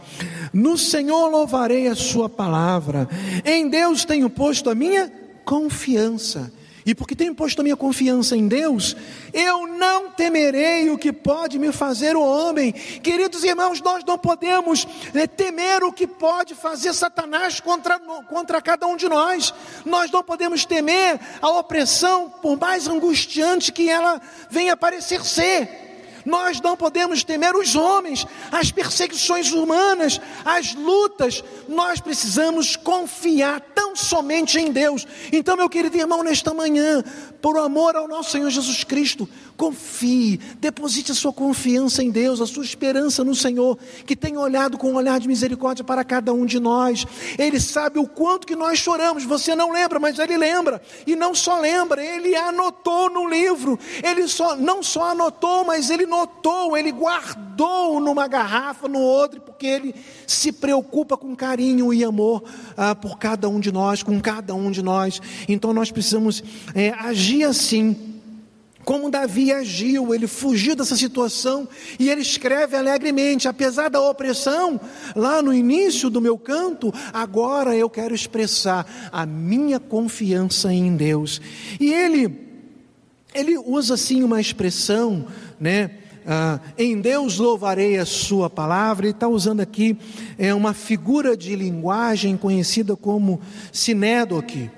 [0.53, 3.07] no Senhor louvarei a Sua palavra,
[3.45, 5.11] em Deus tenho posto a minha
[5.45, 6.51] confiança.
[6.85, 8.95] E porque tenho posto a minha confiança em Deus,
[9.33, 12.71] eu não temerei o que pode me fazer o homem.
[12.71, 18.87] Queridos irmãos, nós não podemos né, temer o que pode fazer Satanás contra, contra cada
[18.87, 19.53] um de nós.
[19.85, 25.90] Nós não podemos temer a opressão, por mais angustiante que ela venha parecer ser.
[26.25, 31.43] Nós não podemos temer os homens, as perseguições humanas, as lutas.
[31.67, 35.07] Nós precisamos confiar tão somente em Deus.
[35.31, 37.03] Então, meu querido irmão, nesta manhã,
[37.41, 42.47] por amor ao nosso Senhor Jesus Cristo, confie, deposite a sua confiança em Deus, a
[42.47, 46.45] sua esperança no Senhor, que tem olhado com um olhar de misericórdia para cada um
[46.45, 47.05] de nós.
[47.37, 49.23] Ele sabe o quanto que nós choramos.
[49.23, 50.81] Você não lembra, mas ele lembra.
[51.05, 53.77] E não só lembra, ele anotou no livro.
[54.03, 59.65] Ele só não só anotou, mas ele notou, ele guardou numa garrafa, no outro, porque
[59.65, 59.95] ele
[60.27, 62.43] se preocupa com carinho e amor
[62.75, 65.21] ah, por cada um de nós, com cada um de nós.
[65.47, 66.43] Então nós precisamos
[66.75, 67.95] é, agir assim.
[68.83, 71.67] Como Davi agiu, ele fugiu dessa situação
[71.99, 74.81] e ele escreve alegremente, apesar da opressão,
[75.15, 81.39] lá no início do meu canto, agora eu quero expressar a minha confiança em Deus.
[81.79, 82.51] E ele
[83.33, 85.25] ele usa assim uma expressão,
[85.59, 86.00] né?
[86.25, 89.97] Ah, em Deus louvarei a Sua palavra, ele está usando aqui
[90.37, 94.69] é, uma figura de linguagem conhecida como sinédoque,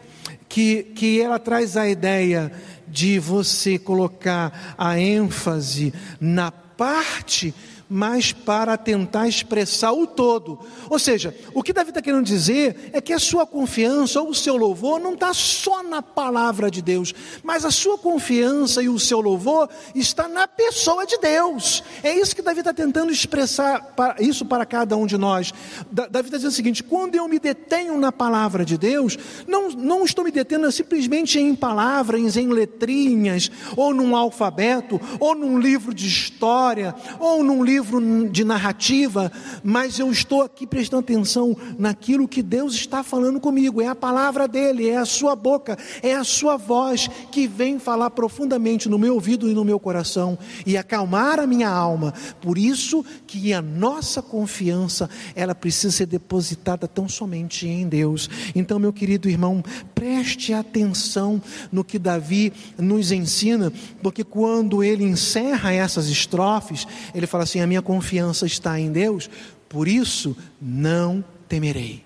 [0.47, 2.51] que, que ela traz a ideia
[2.88, 7.53] de você colocar a ênfase na parte
[7.89, 10.60] mas para tentar expressar o todo.
[10.89, 14.36] Ou seja, o que Davi está querendo dizer é que a sua confiança ou o
[14.36, 19.00] seu louvor não está só na palavra de Deus, mas a sua confiança e o
[19.00, 21.84] seu louvor está na pessoa de Deus.
[22.02, 25.54] É isso que Davi está tentando expressar para, isso para cada um de nós.
[25.91, 29.17] Davi está dizendo o seguinte: quando eu me detenho na palavra de Deus,
[29.48, 35.60] não, não estou me detendo simplesmente em palavras, em letrinhas, ou num alfabeto, ou num
[35.60, 39.32] livro de história, ou num livro livro de narrativa,
[39.64, 43.82] mas eu estou aqui prestando atenção naquilo que Deus está falando comigo.
[43.82, 48.12] É a palavra dele, é a sua boca, é a sua voz que vem falar
[48.12, 52.14] profundamente no meu ouvido e no meu coração e acalmar a minha alma.
[52.40, 58.30] Por isso que a nossa confiança, ela precisa ser depositada tão somente em Deus.
[58.54, 59.64] Então, meu querido irmão,
[59.96, 67.46] preste atenção no que Davi nos ensina, porque quando ele encerra essas estrofes, ele fala
[67.46, 69.30] assim: a minha confiança está em Deus,
[69.67, 72.04] por isso não temerei,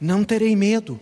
[0.00, 1.00] não terei medo.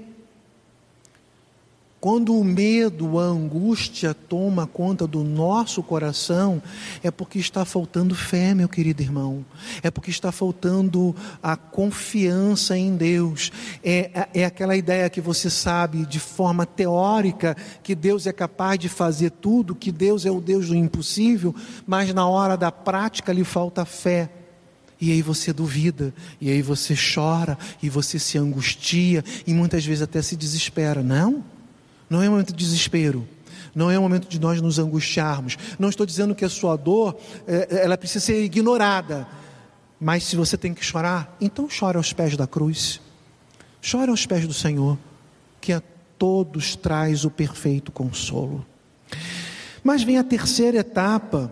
[2.00, 6.62] Quando o medo, a angústia toma conta do nosso coração,
[7.02, 9.44] é porque está faltando fé, meu querido irmão.
[9.82, 13.52] É porque está faltando a confiança em Deus.
[13.84, 18.78] É, é, é aquela ideia que você sabe de forma teórica que Deus é capaz
[18.78, 21.54] de fazer tudo, que Deus é o Deus do impossível,
[21.86, 24.30] mas na hora da prática lhe falta fé.
[24.98, 30.00] E aí você duvida, e aí você chora, e você se angustia, e muitas vezes
[30.00, 31.02] até se desespera.
[31.02, 31.44] Não?
[32.10, 33.26] Não é um momento de desespero.
[33.72, 35.56] Não é um momento de nós nos angustiarmos.
[35.78, 39.28] Não estou dizendo que a sua dor, é, é, ela precisa ser ignorada.
[40.00, 43.00] Mas se você tem que chorar, então chore aos pés da cruz.
[43.80, 44.98] Chore aos pés do Senhor,
[45.60, 45.80] que a
[46.18, 48.66] todos traz o perfeito consolo.
[49.84, 51.50] Mas vem a terceira etapa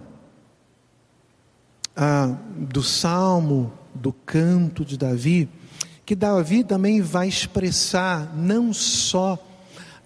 [1.97, 5.49] ah, do salmo, do canto de Davi,
[6.05, 9.39] que Davi também vai expressar não só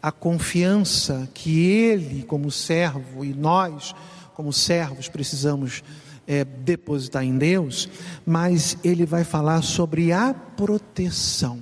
[0.03, 3.95] a confiança que ele, como servo, e nós,
[4.35, 5.85] como servos, precisamos
[6.27, 7.89] é, depositar em Deus,
[8.27, 11.61] mas ele vai falar sobre a proteção.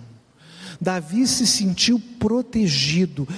[0.81, 3.29] Davi se sentiu protegido.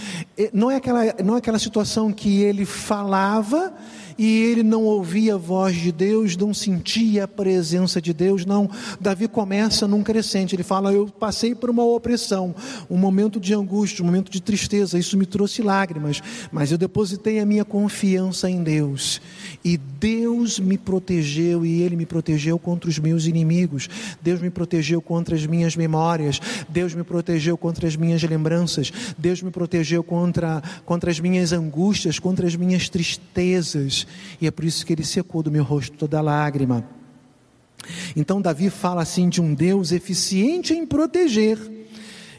[0.53, 3.75] Não é aquela, não é aquela situação que ele falava
[4.18, 8.70] e ele não ouvia a voz de Deus, não sentia a presença de Deus, não.
[9.01, 12.55] Davi começa num crescente, ele fala: Eu passei por uma opressão,
[12.90, 16.20] um momento de angústia, um momento de tristeza, isso me trouxe lágrimas,
[16.51, 19.20] mas eu depositei a minha confiança em Deus,
[19.64, 23.88] e Deus me protegeu, e Ele me protegeu contra os meus inimigos,
[24.20, 29.42] Deus me protegeu contra as minhas memórias, Deus me protegeu contra as minhas lembranças, Deus
[29.42, 34.02] me protegeu contra, contra as minhas angústias, contra as minhas tristezas
[34.41, 36.85] e é por isso que ele secou do meu rosto toda lágrima.
[38.15, 41.59] Então, Davi fala assim de um Deus eficiente em proteger.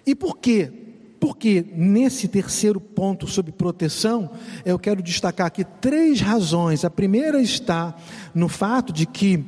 [0.06, 0.72] E por quê?
[1.20, 4.32] Porque nesse terceiro ponto sobre proteção,
[4.66, 6.84] eu quero destacar aqui três razões.
[6.84, 7.96] A primeira está
[8.34, 9.44] no fato de que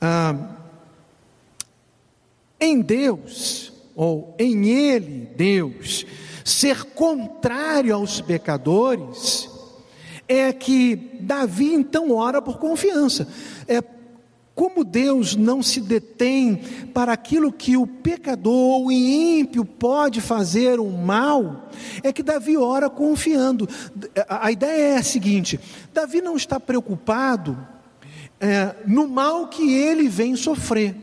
[0.00, 0.56] ah,
[2.60, 6.06] em Deus, ou em Ele, Deus,
[6.44, 9.48] ser contrário aos pecadores,
[10.28, 13.28] é que Davi então ora por confiança.
[13.68, 13.82] É
[14.54, 16.56] como Deus não se detém
[16.94, 21.68] para aquilo que o pecador ou o ímpio pode fazer o mal,
[22.02, 23.68] é que Davi ora confiando.
[24.28, 25.58] A ideia é a seguinte:
[25.92, 27.58] Davi não está preocupado
[28.40, 30.94] é, no mal que ele vem sofrer,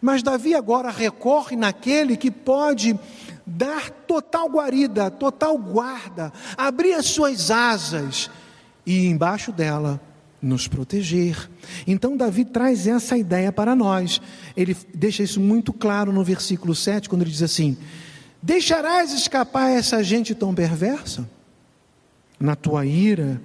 [0.00, 2.98] mas Davi agora recorre naquele que pode
[3.44, 8.30] dar total guarida, total guarda, abrir as suas asas
[8.88, 10.00] e embaixo dela
[10.40, 11.50] nos proteger.
[11.86, 14.18] Então, Davi traz essa ideia para nós.
[14.56, 17.76] Ele deixa isso muito claro no versículo 7, quando ele diz assim:
[18.42, 21.28] Deixarás escapar essa gente tão perversa?
[22.40, 23.42] Na tua ira,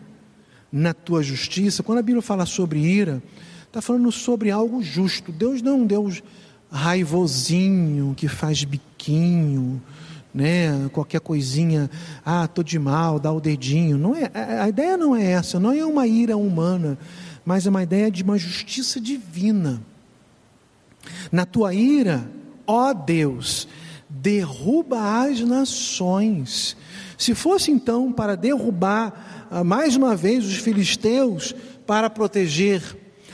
[0.72, 1.84] na tua justiça.
[1.84, 3.22] Quando a Bíblia fala sobre ira,
[3.68, 5.30] está falando sobre algo justo.
[5.30, 6.24] Deus não é um Deus
[6.72, 9.82] raivosinho, que faz biquinho,
[10.34, 10.89] né?
[10.91, 11.89] Qualquer coisinha,
[12.26, 13.98] ah, tô de mal, dá o dedinho.
[13.98, 16.98] Não é, a ideia não é essa, não é uma ira humana,
[17.46, 19.82] mas é uma ideia de uma justiça divina.
[21.32, 22.28] Na tua ira,
[22.65, 23.67] ó Deus,
[24.10, 26.76] derruba as nações.
[27.17, 31.54] Se fosse então para derrubar ah, mais uma vez os filisteus
[31.86, 32.82] para proteger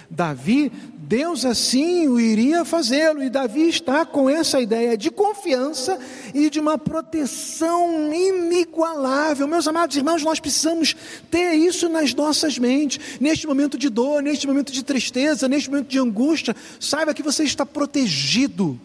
[0.10, 0.72] Davi,
[1.10, 5.98] Deus assim o iria fazê-lo, e Davi está com essa ideia de confiança
[6.36, 9.48] e de uma proteção inigualável.
[9.48, 10.96] Meus amados irmãos, nós precisamos
[11.32, 15.88] ter isso nas nossas mentes, neste momento de dor, neste momento de tristeza, neste momento
[15.88, 18.80] de angústia, saiba que você está protegido.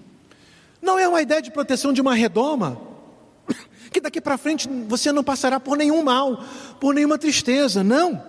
[0.80, 2.80] Não é uma ideia de proteção de uma redoma,
[3.92, 6.42] que daqui para frente você não passará por nenhum mal,
[6.80, 8.24] por nenhuma tristeza, não.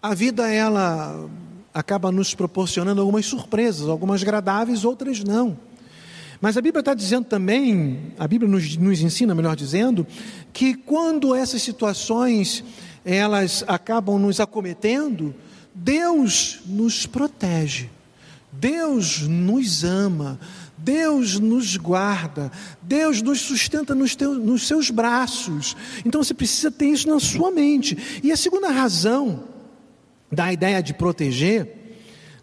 [0.00, 1.28] A vida, ela
[1.74, 5.58] acaba nos proporcionando algumas surpresas, algumas agradáveis, outras não.
[6.40, 10.06] Mas a Bíblia está dizendo também, a Bíblia nos, nos ensina, melhor dizendo,
[10.52, 12.62] que quando essas situações
[13.04, 15.34] elas acabam nos acometendo,
[15.74, 17.90] Deus nos protege,
[18.52, 20.38] Deus nos ama,
[20.78, 25.76] Deus nos guarda, Deus nos sustenta nos, teus, nos seus braços.
[26.04, 28.20] Então você precisa ter isso na sua mente.
[28.22, 29.53] E a segunda razão
[30.34, 31.68] da ideia de proteger,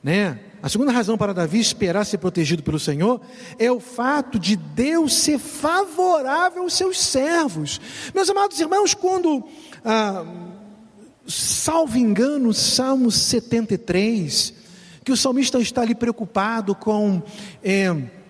[0.03, 0.39] né?
[0.63, 3.19] A segunda razão para Davi esperar ser protegido pelo Senhor
[3.57, 7.81] é o fato de Deus ser favorável aos seus servos.
[8.13, 9.43] Meus amados irmãos, quando,
[9.83, 10.23] ah,
[11.27, 14.53] salvo engano, Salmo 73,
[15.03, 17.23] que o salmista está ali preocupado com.
[17.63, 18.20] É,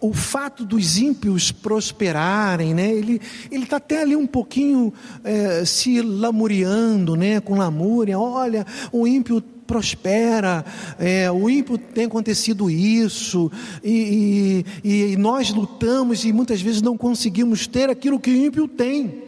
[0.00, 2.90] o fato dos ímpios prosperarem, né?
[2.90, 3.20] ele
[3.50, 4.92] está até ali um pouquinho
[5.24, 7.40] é, se lamuriando, né?
[7.40, 10.64] com lamúria, olha, o ímpio prospera,
[10.98, 13.50] é, o ímpio tem acontecido isso,
[13.82, 18.66] e, e, e nós lutamos e muitas vezes não conseguimos ter aquilo que o ímpio
[18.66, 19.22] tem.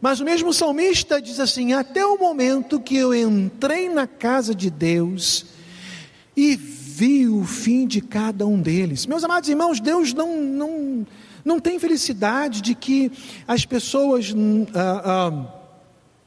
[0.00, 4.70] Mas o mesmo salmista diz assim: até o momento que eu entrei na casa de
[4.70, 5.46] Deus
[6.36, 6.56] e
[6.96, 9.04] viu o fim de cada um deles.
[9.04, 11.06] Meus amados irmãos, Deus não, não,
[11.44, 13.10] não tem felicidade de que
[13.48, 14.32] as pessoas
[14.72, 15.46] ah, ah,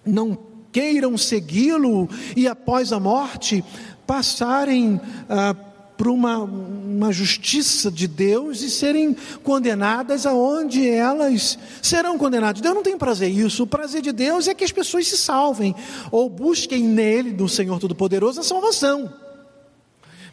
[0.05, 0.37] não
[0.69, 3.63] queiram segui-lo e após a morte
[4.05, 4.99] passarem
[5.29, 5.55] ah,
[5.97, 12.61] por uma, uma justiça de Deus e serem condenadas aonde elas serão condenadas.
[12.61, 13.63] Deus não tem prazer isso.
[13.63, 15.73] O prazer de Deus é que as pessoas se salvem
[16.11, 19.26] ou busquem nele, no Senhor Todo-Poderoso, a salvação.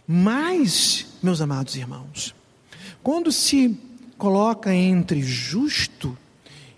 [0.07, 2.35] Mas, meus amados irmãos,
[3.03, 3.79] quando se
[4.19, 6.17] coloca entre justo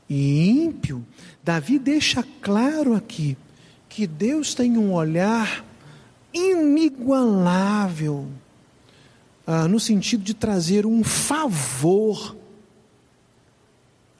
[0.08, 1.04] e ímpio,
[1.42, 3.36] Davi deixa claro aqui
[3.88, 5.64] que Deus tem um olhar
[6.32, 8.26] inigualável,
[9.46, 12.36] ah, no sentido de trazer um favor,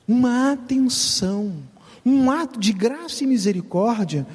[0.09, 1.63] uma atenção,
[2.05, 4.27] um ato de graça e misericórdia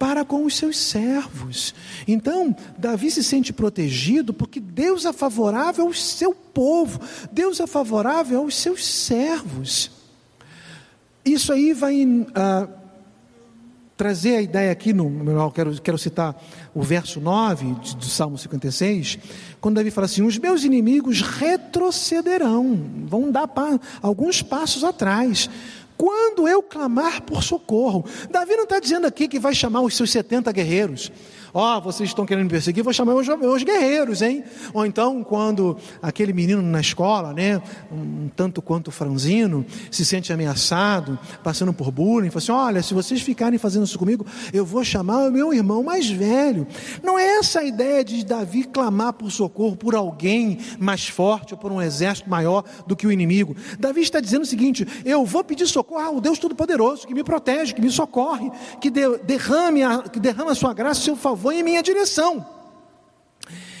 [0.00, 1.74] para com os seus servos.
[2.08, 6.98] Então, Davi se sente protegido porque Deus é favorável ao seu povo,
[7.30, 9.90] Deus é favorável aos seus servos.
[11.22, 12.66] Isso aí vai ah,
[13.94, 16.34] trazer a ideia aqui, no, quero, quero citar
[16.74, 19.18] o verso 9 do Salmo 56,
[19.60, 25.50] quando Davi fala assim: Os meus inimigos retrocederão, vão dar pa, alguns passos atrás
[26.00, 28.06] quando eu clamar por socorro.
[28.30, 31.12] Davi não está dizendo aqui que vai chamar os seus 70 guerreiros.
[31.52, 34.44] Ó, oh, vocês estão querendo me perseguir, vou chamar os, os guerreiros, hein?
[34.72, 41.18] Ou então, quando aquele menino na escola, né, um tanto quanto franzino, se sente ameaçado,
[41.42, 45.28] passando por bullying, fala assim: olha, se vocês ficarem fazendo isso comigo, eu vou chamar
[45.28, 46.66] o meu irmão mais velho.
[47.02, 51.58] Não é essa a ideia de Davi clamar por socorro por alguém mais forte ou
[51.58, 53.56] por um exército maior do que o inimigo.
[53.78, 57.74] Davi está dizendo o seguinte: eu vou pedir socorro ao Deus Todo-Poderoso, que me protege,
[57.74, 61.62] que me socorre, que derrame a, que derrama a sua graça, seu favor favor em
[61.62, 62.46] minha direção.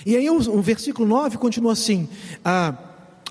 [0.06, 2.08] E aí o, o versículo 9 continua assim:
[2.42, 2.74] ah,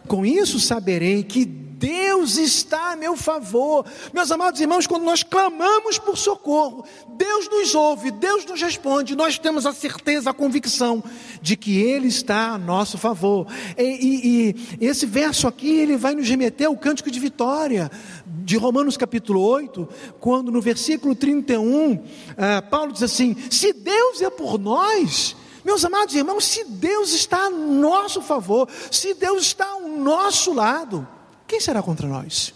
[0.08, 1.46] Com isso saberei que
[1.80, 3.86] Deus está a meu favor.
[4.14, 6.84] Meus amados irmãos, quando nós clamamos por socorro,
[7.16, 11.02] Deus nos ouve, Deus nos responde, nós temos a certeza, a convicção
[11.42, 13.48] de que Ele está a nosso favor.
[13.78, 17.90] E, e, e esse verso aqui, ele vai nos remeter ao cântico de vitória
[18.26, 19.88] de Romanos capítulo 8,
[20.20, 22.04] quando no versículo 31,
[22.38, 27.46] ah, Paulo diz assim: Se Deus é por nós, meus amados irmãos, se Deus está
[27.46, 31.08] a nosso favor, se Deus está ao nosso lado,
[31.50, 32.54] quem será contra nós?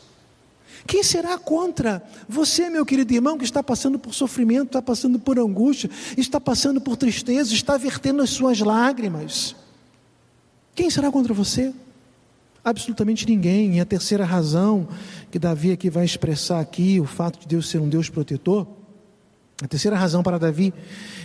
[0.85, 5.39] Quem será contra você, meu querido irmão, que está passando por sofrimento, está passando por
[5.39, 9.55] angústia, está passando por tristeza, está vertendo as suas lágrimas?
[10.75, 11.73] Quem será contra você?
[12.63, 13.77] Absolutamente ninguém.
[13.77, 14.87] E a terceira razão
[15.31, 18.67] que Davi aqui vai expressar aqui, o fato de Deus ser um Deus protetor,
[19.63, 20.71] a terceira razão para Davi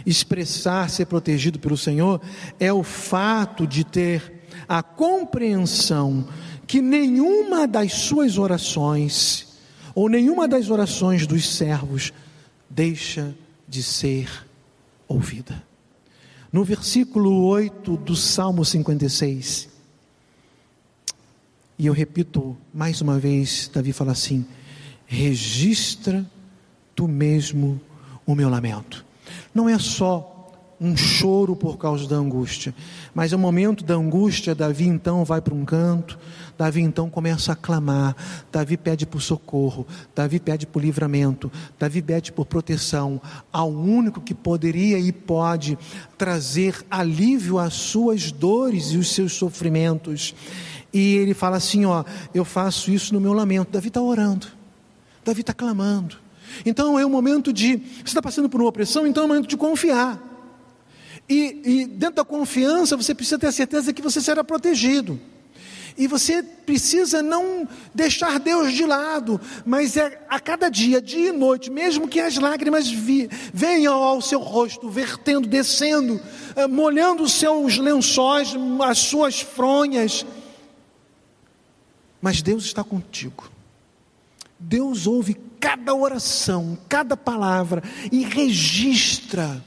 [0.07, 2.19] expressar ser protegido pelo Senhor
[2.59, 6.27] é o fato de ter a compreensão
[6.69, 9.49] que nenhuma das suas orações,
[9.95, 12.12] ou nenhuma das orações dos servos,
[12.69, 13.35] deixa
[13.66, 14.47] de ser
[15.09, 15.66] ouvida.
[16.53, 19.69] no versículo 8 do Salmo 56.
[21.79, 24.47] E eu repito mais uma vez: Davi fala assim:
[25.07, 26.25] registra
[26.95, 27.81] tu mesmo
[28.27, 29.05] o meu lamento.
[29.55, 30.39] Não é só
[30.81, 32.75] um choro por causa da angústia.
[33.14, 36.19] Mas no momento da angústia, Davi então vai para um canto,
[36.59, 38.17] Davi então começa a clamar,
[38.51, 44.35] Davi pede por socorro, Davi pede por livramento, Davi pede por proteção ao único que
[44.35, 45.79] poderia e pode
[46.19, 50.35] trazer alívio às suas dores e os seus sofrimentos.
[50.93, 52.03] E ele fala assim: Ó,
[52.35, 53.71] eu faço isso no meu lamento.
[53.71, 54.49] Davi está orando,
[55.25, 56.17] Davi está clamando.
[56.67, 57.77] Então é um momento de.
[57.77, 60.21] Você está passando por uma opressão, então é um momento de confiar.
[61.29, 65.21] E, e dentro da confiança, você precisa ter a certeza que você será protegido.
[65.99, 71.33] E você precisa não deixar Deus de lado, mas é a cada dia, dia e
[71.33, 76.21] noite, mesmo que as lágrimas vi, venham ao seu rosto, vertendo, descendo,
[76.55, 80.25] eh, molhando os seus lençóis, as suas fronhas.
[82.23, 83.51] Mas Deus está contigo.
[84.59, 87.83] Deus ouve cada oração, cada palavra
[88.13, 89.63] e registra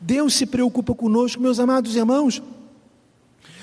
[0.00, 2.42] Deus se preocupa conosco, meus amados irmãos.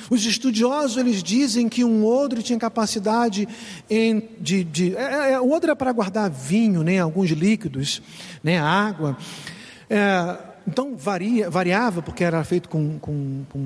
[0.09, 3.47] Os estudiosos eles dizem que um odre tinha capacidade
[3.89, 8.01] em, de, de é, é, é o odre era para guardar vinho, né, alguns líquidos,
[8.43, 9.17] né, água.
[9.89, 10.37] É,
[10.67, 13.59] então varia, variava porque era feito com, com, com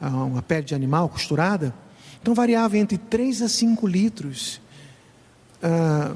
[0.00, 1.74] uma pele de animal costurada.
[2.20, 4.60] Então variava entre 3 a 5 litros.
[5.62, 6.14] Ah,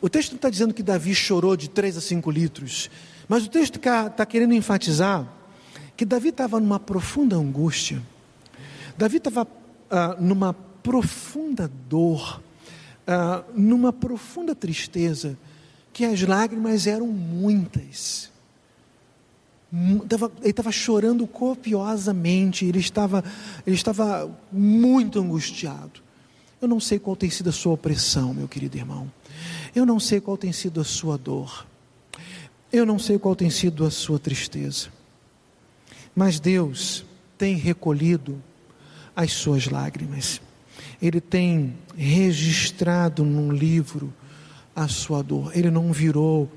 [0.00, 2.90] o texto não está dizendo que Davi chorou de 3 a 5 litros.
[3.28, 5.26] Mas o texto está querendo enfatizar
[5.96, 8.02] que Davi estava numa profunda angústia,
[9.02, 9.48] Davi estava
[9.90, 12.40] ah, numa profunda dor,
[13.04, 15.36] ah, numa profunda tristeza,
[15.92, 18.30] que as lágrimas eram muitas.
[19.72, 23.24] Ele estava chorando copiosamente, ele estava,
[23.66, 26.00] ele estava muito angustiado.
[26.60, 29.10] Eu não sei qual tem sido a sua opressão, meu querido irmão.
[29.74, 31.66] Eu não sei qual tem sido a sua dor.
[32.72, 34.90] Eu não sei qual tem sido a sua tristeza,
[36.14, 37.04] mas Deus
[37.36, 38.40] tem recolhido
[39.14, 40.40] as suas lágrimas,
[41.00, 44.12] Ele tem registrado num livro
[44.74, 46.50] a sua dor, Ele não virou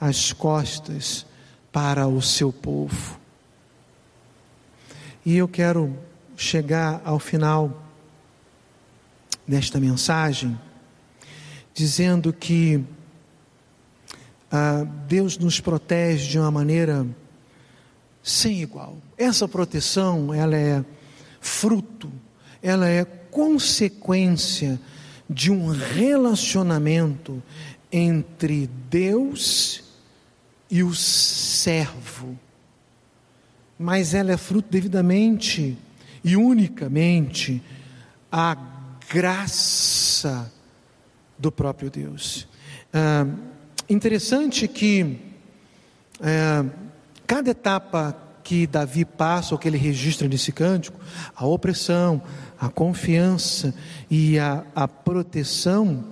[0.00, 1.26] as costas
[1.72, 3.18] para o seu povo.
[5.24, 5.96] E eu quero
[6.36, 7.82] chegar ao final
[9.46, 10.58] desta mensagem
[11.74, 12.84] dizendo que
[14.50, 17.06] ah, Deus nos protege de uma maneira
[18.22, 18.96] sem igual.
[19.16, 20.84] Essa proteção, ela é
[21.40, 22.10] fruto,
[22.62, 24.80] ela é consequência
[25.28, 27.42] de um relacionamento
[27.90, 29.84] entre Deus
[30.70, 32.38] e o servo.
[33.78, 35.78] Mas ela é fruto devidamente
[36.24, 37.62] e unicamente
[38.30, 38.56] a
[39.08, 40.52] graça
[41.38, 42.48] do próprio Deus.
[42.92, 43.26] Ah,
[43.90, 45.18] Interessante que
[46.20, 46.62] é,
[47.26, 48.14] cada etapa
[48.48, 50.98] que Davi passa, ou que ele registra nesse cântico,
[51.36, 52.22] a opressão,
[52.58, 53.74] a confiança
[54.10, 56.02] e a, a proteção,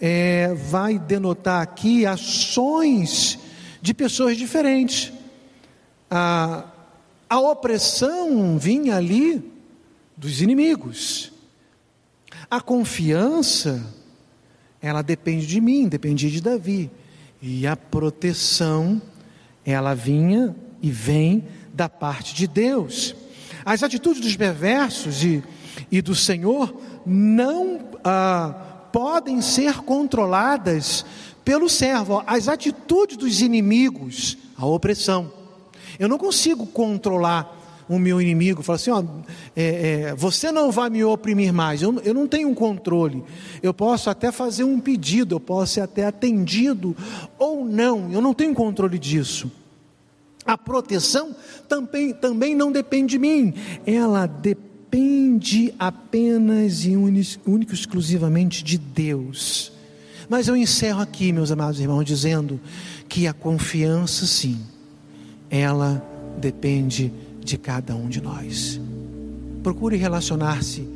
[0.00, 3.38] é, vai denotar aqui ações
[3.82, 5.12] de pessoas diferentes.
[6.10, 6.64] A,
[7.28, 9.44] a opressão vinha ali
[10.16, 11.30] dos inimigos,
[12.50, 13.86] a confiança,
[14.80, 16.90] ela depende de mim, dependia de Davi.
[17.42, 19.02] E a proteção,
[19.62, 21.44] ela vinha e vem
[21.76, 23.14] da parte de Deus.
[23.64, 25.44] As atitudes dos perversos e,
[25.92, 26.74] e do Senhor
[27.04, 31.04] não ah, podem ser controladas
[31.44, 32.24] pelo servo.
[32.26, 35.30] As atitudes dos inimigos, a opressão.
[35.98, 37.54] Eu não consigo controlar
[37.88, 39.04] o meu inimigo, fala assim: ó,
[39.54, 43.22] é, é, você não vai me oprimir mais, eu, eu não tenho um controle,
[43.62, 46.96] eu posso até fazer um pedido, eu posso ser até atendido
[47.38, 49.50] ou não, eu não tenho controle disso.
[50.46, 51.34] A proteção
[51.68, 53.52] também, também não depende de mim,
[53.84, 59.72] ela depende apenas e único, exclusivamente de Deus.
[60.28, 62.60] Mas eu encerro aqui, meus amados irmãos, dizendo
[63.08, 64.58] que a confiança, sim,
[65.50, 66.02] ela
[66.38, 68.78] depende de de cada um de nós.
[69.62, 70.86] Procure relacionar-se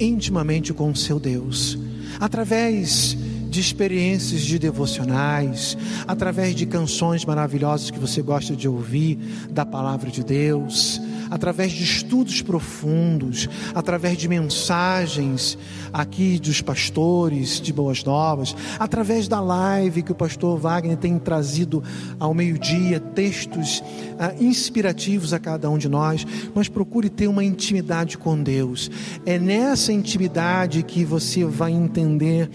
[0.00, 1.78] intimamente com o seu Deus,
[2.18, 3.16] através
[3.48, 5.76] de experiências de devocionais,
[6.06, 9.18] através de canções maravilhosas que você gosta de ouvir
[9.50, 15.58] da palavra de Deus, através de estudos profundos, através de mensagens
[15.92, 21.82] aqui dos pastores de Boas Novas, através da live que o pastor Wagner tem trazido
[22.18, 23.82] ao meio-dia, textos
[24.18, 28.90] ah, inspirativos a cada um de nós, mas procure ter uma intimidade com Deus.
[29.24, 32.50] É nessa intimidade que você vai entender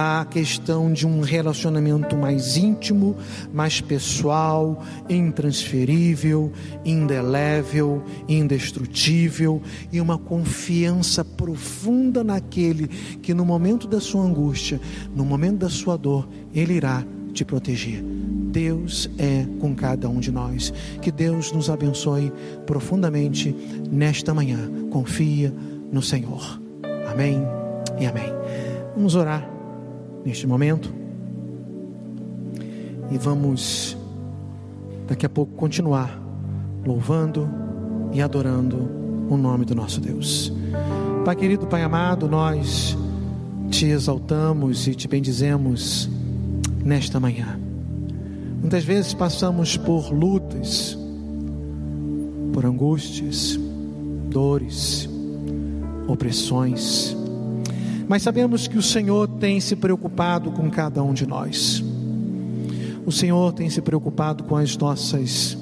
[0.00, 3.16] a questão de um relacionamento mais íntimo,
[3.52, 6.52] mais pessoal, intransferível,
[6.84, 9.60] indelével, indestrutível
[9.92, 14.80] e uma confiança profunda naquele que no momento da sua angústia,
[15.16, 18.00] no momento da sua dor, ele irá te proteger.
[18.00, 20.72] Deus é com cada um de nós.
[21.02, 22.32] Que Deus nos abençoe
[22.66, 23.52] profundamente
[23.90, 24.70] nesta manhã.
[24.90, 25.52] Confia
[25.90, 26.62] no Senhor.
[27.10, 27.42] Amém
[27.98, 28.32] e amém.
[28.94, 29.57] Vamos orar
[30.28, 30.92] neste momento.
[33.10, 33.96] E vamos,
[35.06, 36.20] daqui a pouco, continuar
[36.84, 37.48] louvando
[38.12, 38.76] e adorando
[39.30, 40.52] o nome do nosso Deus.
[41.24, 42.96] Pai querido, Pai amado, nós
[43.70, 46.10] te exaltamos e te bendizemos
[46.84, 47.58] nesta manhã.
[48.60, 50.98] Muitas vezes passamos por lutas,
[52.52, 53.58] por angústias,
[54.28, 55.08] dores,
[56.06, 57.16] opressões,
[58.08, 61.84] mas sabemos que o Senhor tem se preocupado com cada um de nós.
[63.04, 65.56] O Senhor tem se preocupado com as nossas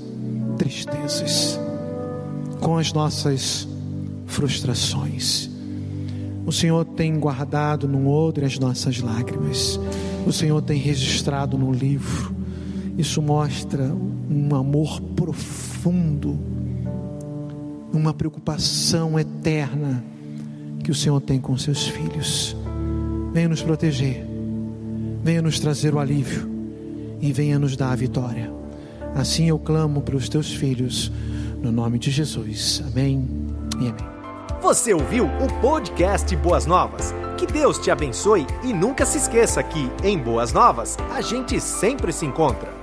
[0.56, 1.58] tristezas,
[2.60, 3.68] com as nossas
[4.26, 5.50] frustrações.
[6.46, 9.80] O Senhor tem guardado no odre as nossas lágrimas.
[10.24, 12.32] O Senhor tem registrado no livro.
[12.96, 13.92] Isso mostra
[14.30, 16.38] um amor profundo,
[17.92, 20.02] uma preocupação eterna
[20.86, 22.56] que o Senhor tem com seus filhos.
[23.32, 24.24] Venha nos proteger,
[25.20, 26.48] venha nos trazer o alívio
[27.20, 28.52] e venha nos dar a vitória.
[29.12, 31.10] Assim eu clamo para os teus filhos,
[31.60, 32.84] no nome de Jesus.
[32.86, 33.28] Amém
[33.80, 34.16] e amém.
[34.62, 37.12] Você ouviu o podcast Boas Novas?
[37.36, 42.12] Que Deus te abençoe e nunca se esqueça que, em Boas Novas, a gente sempre
[42.12, 42.75] se encontra.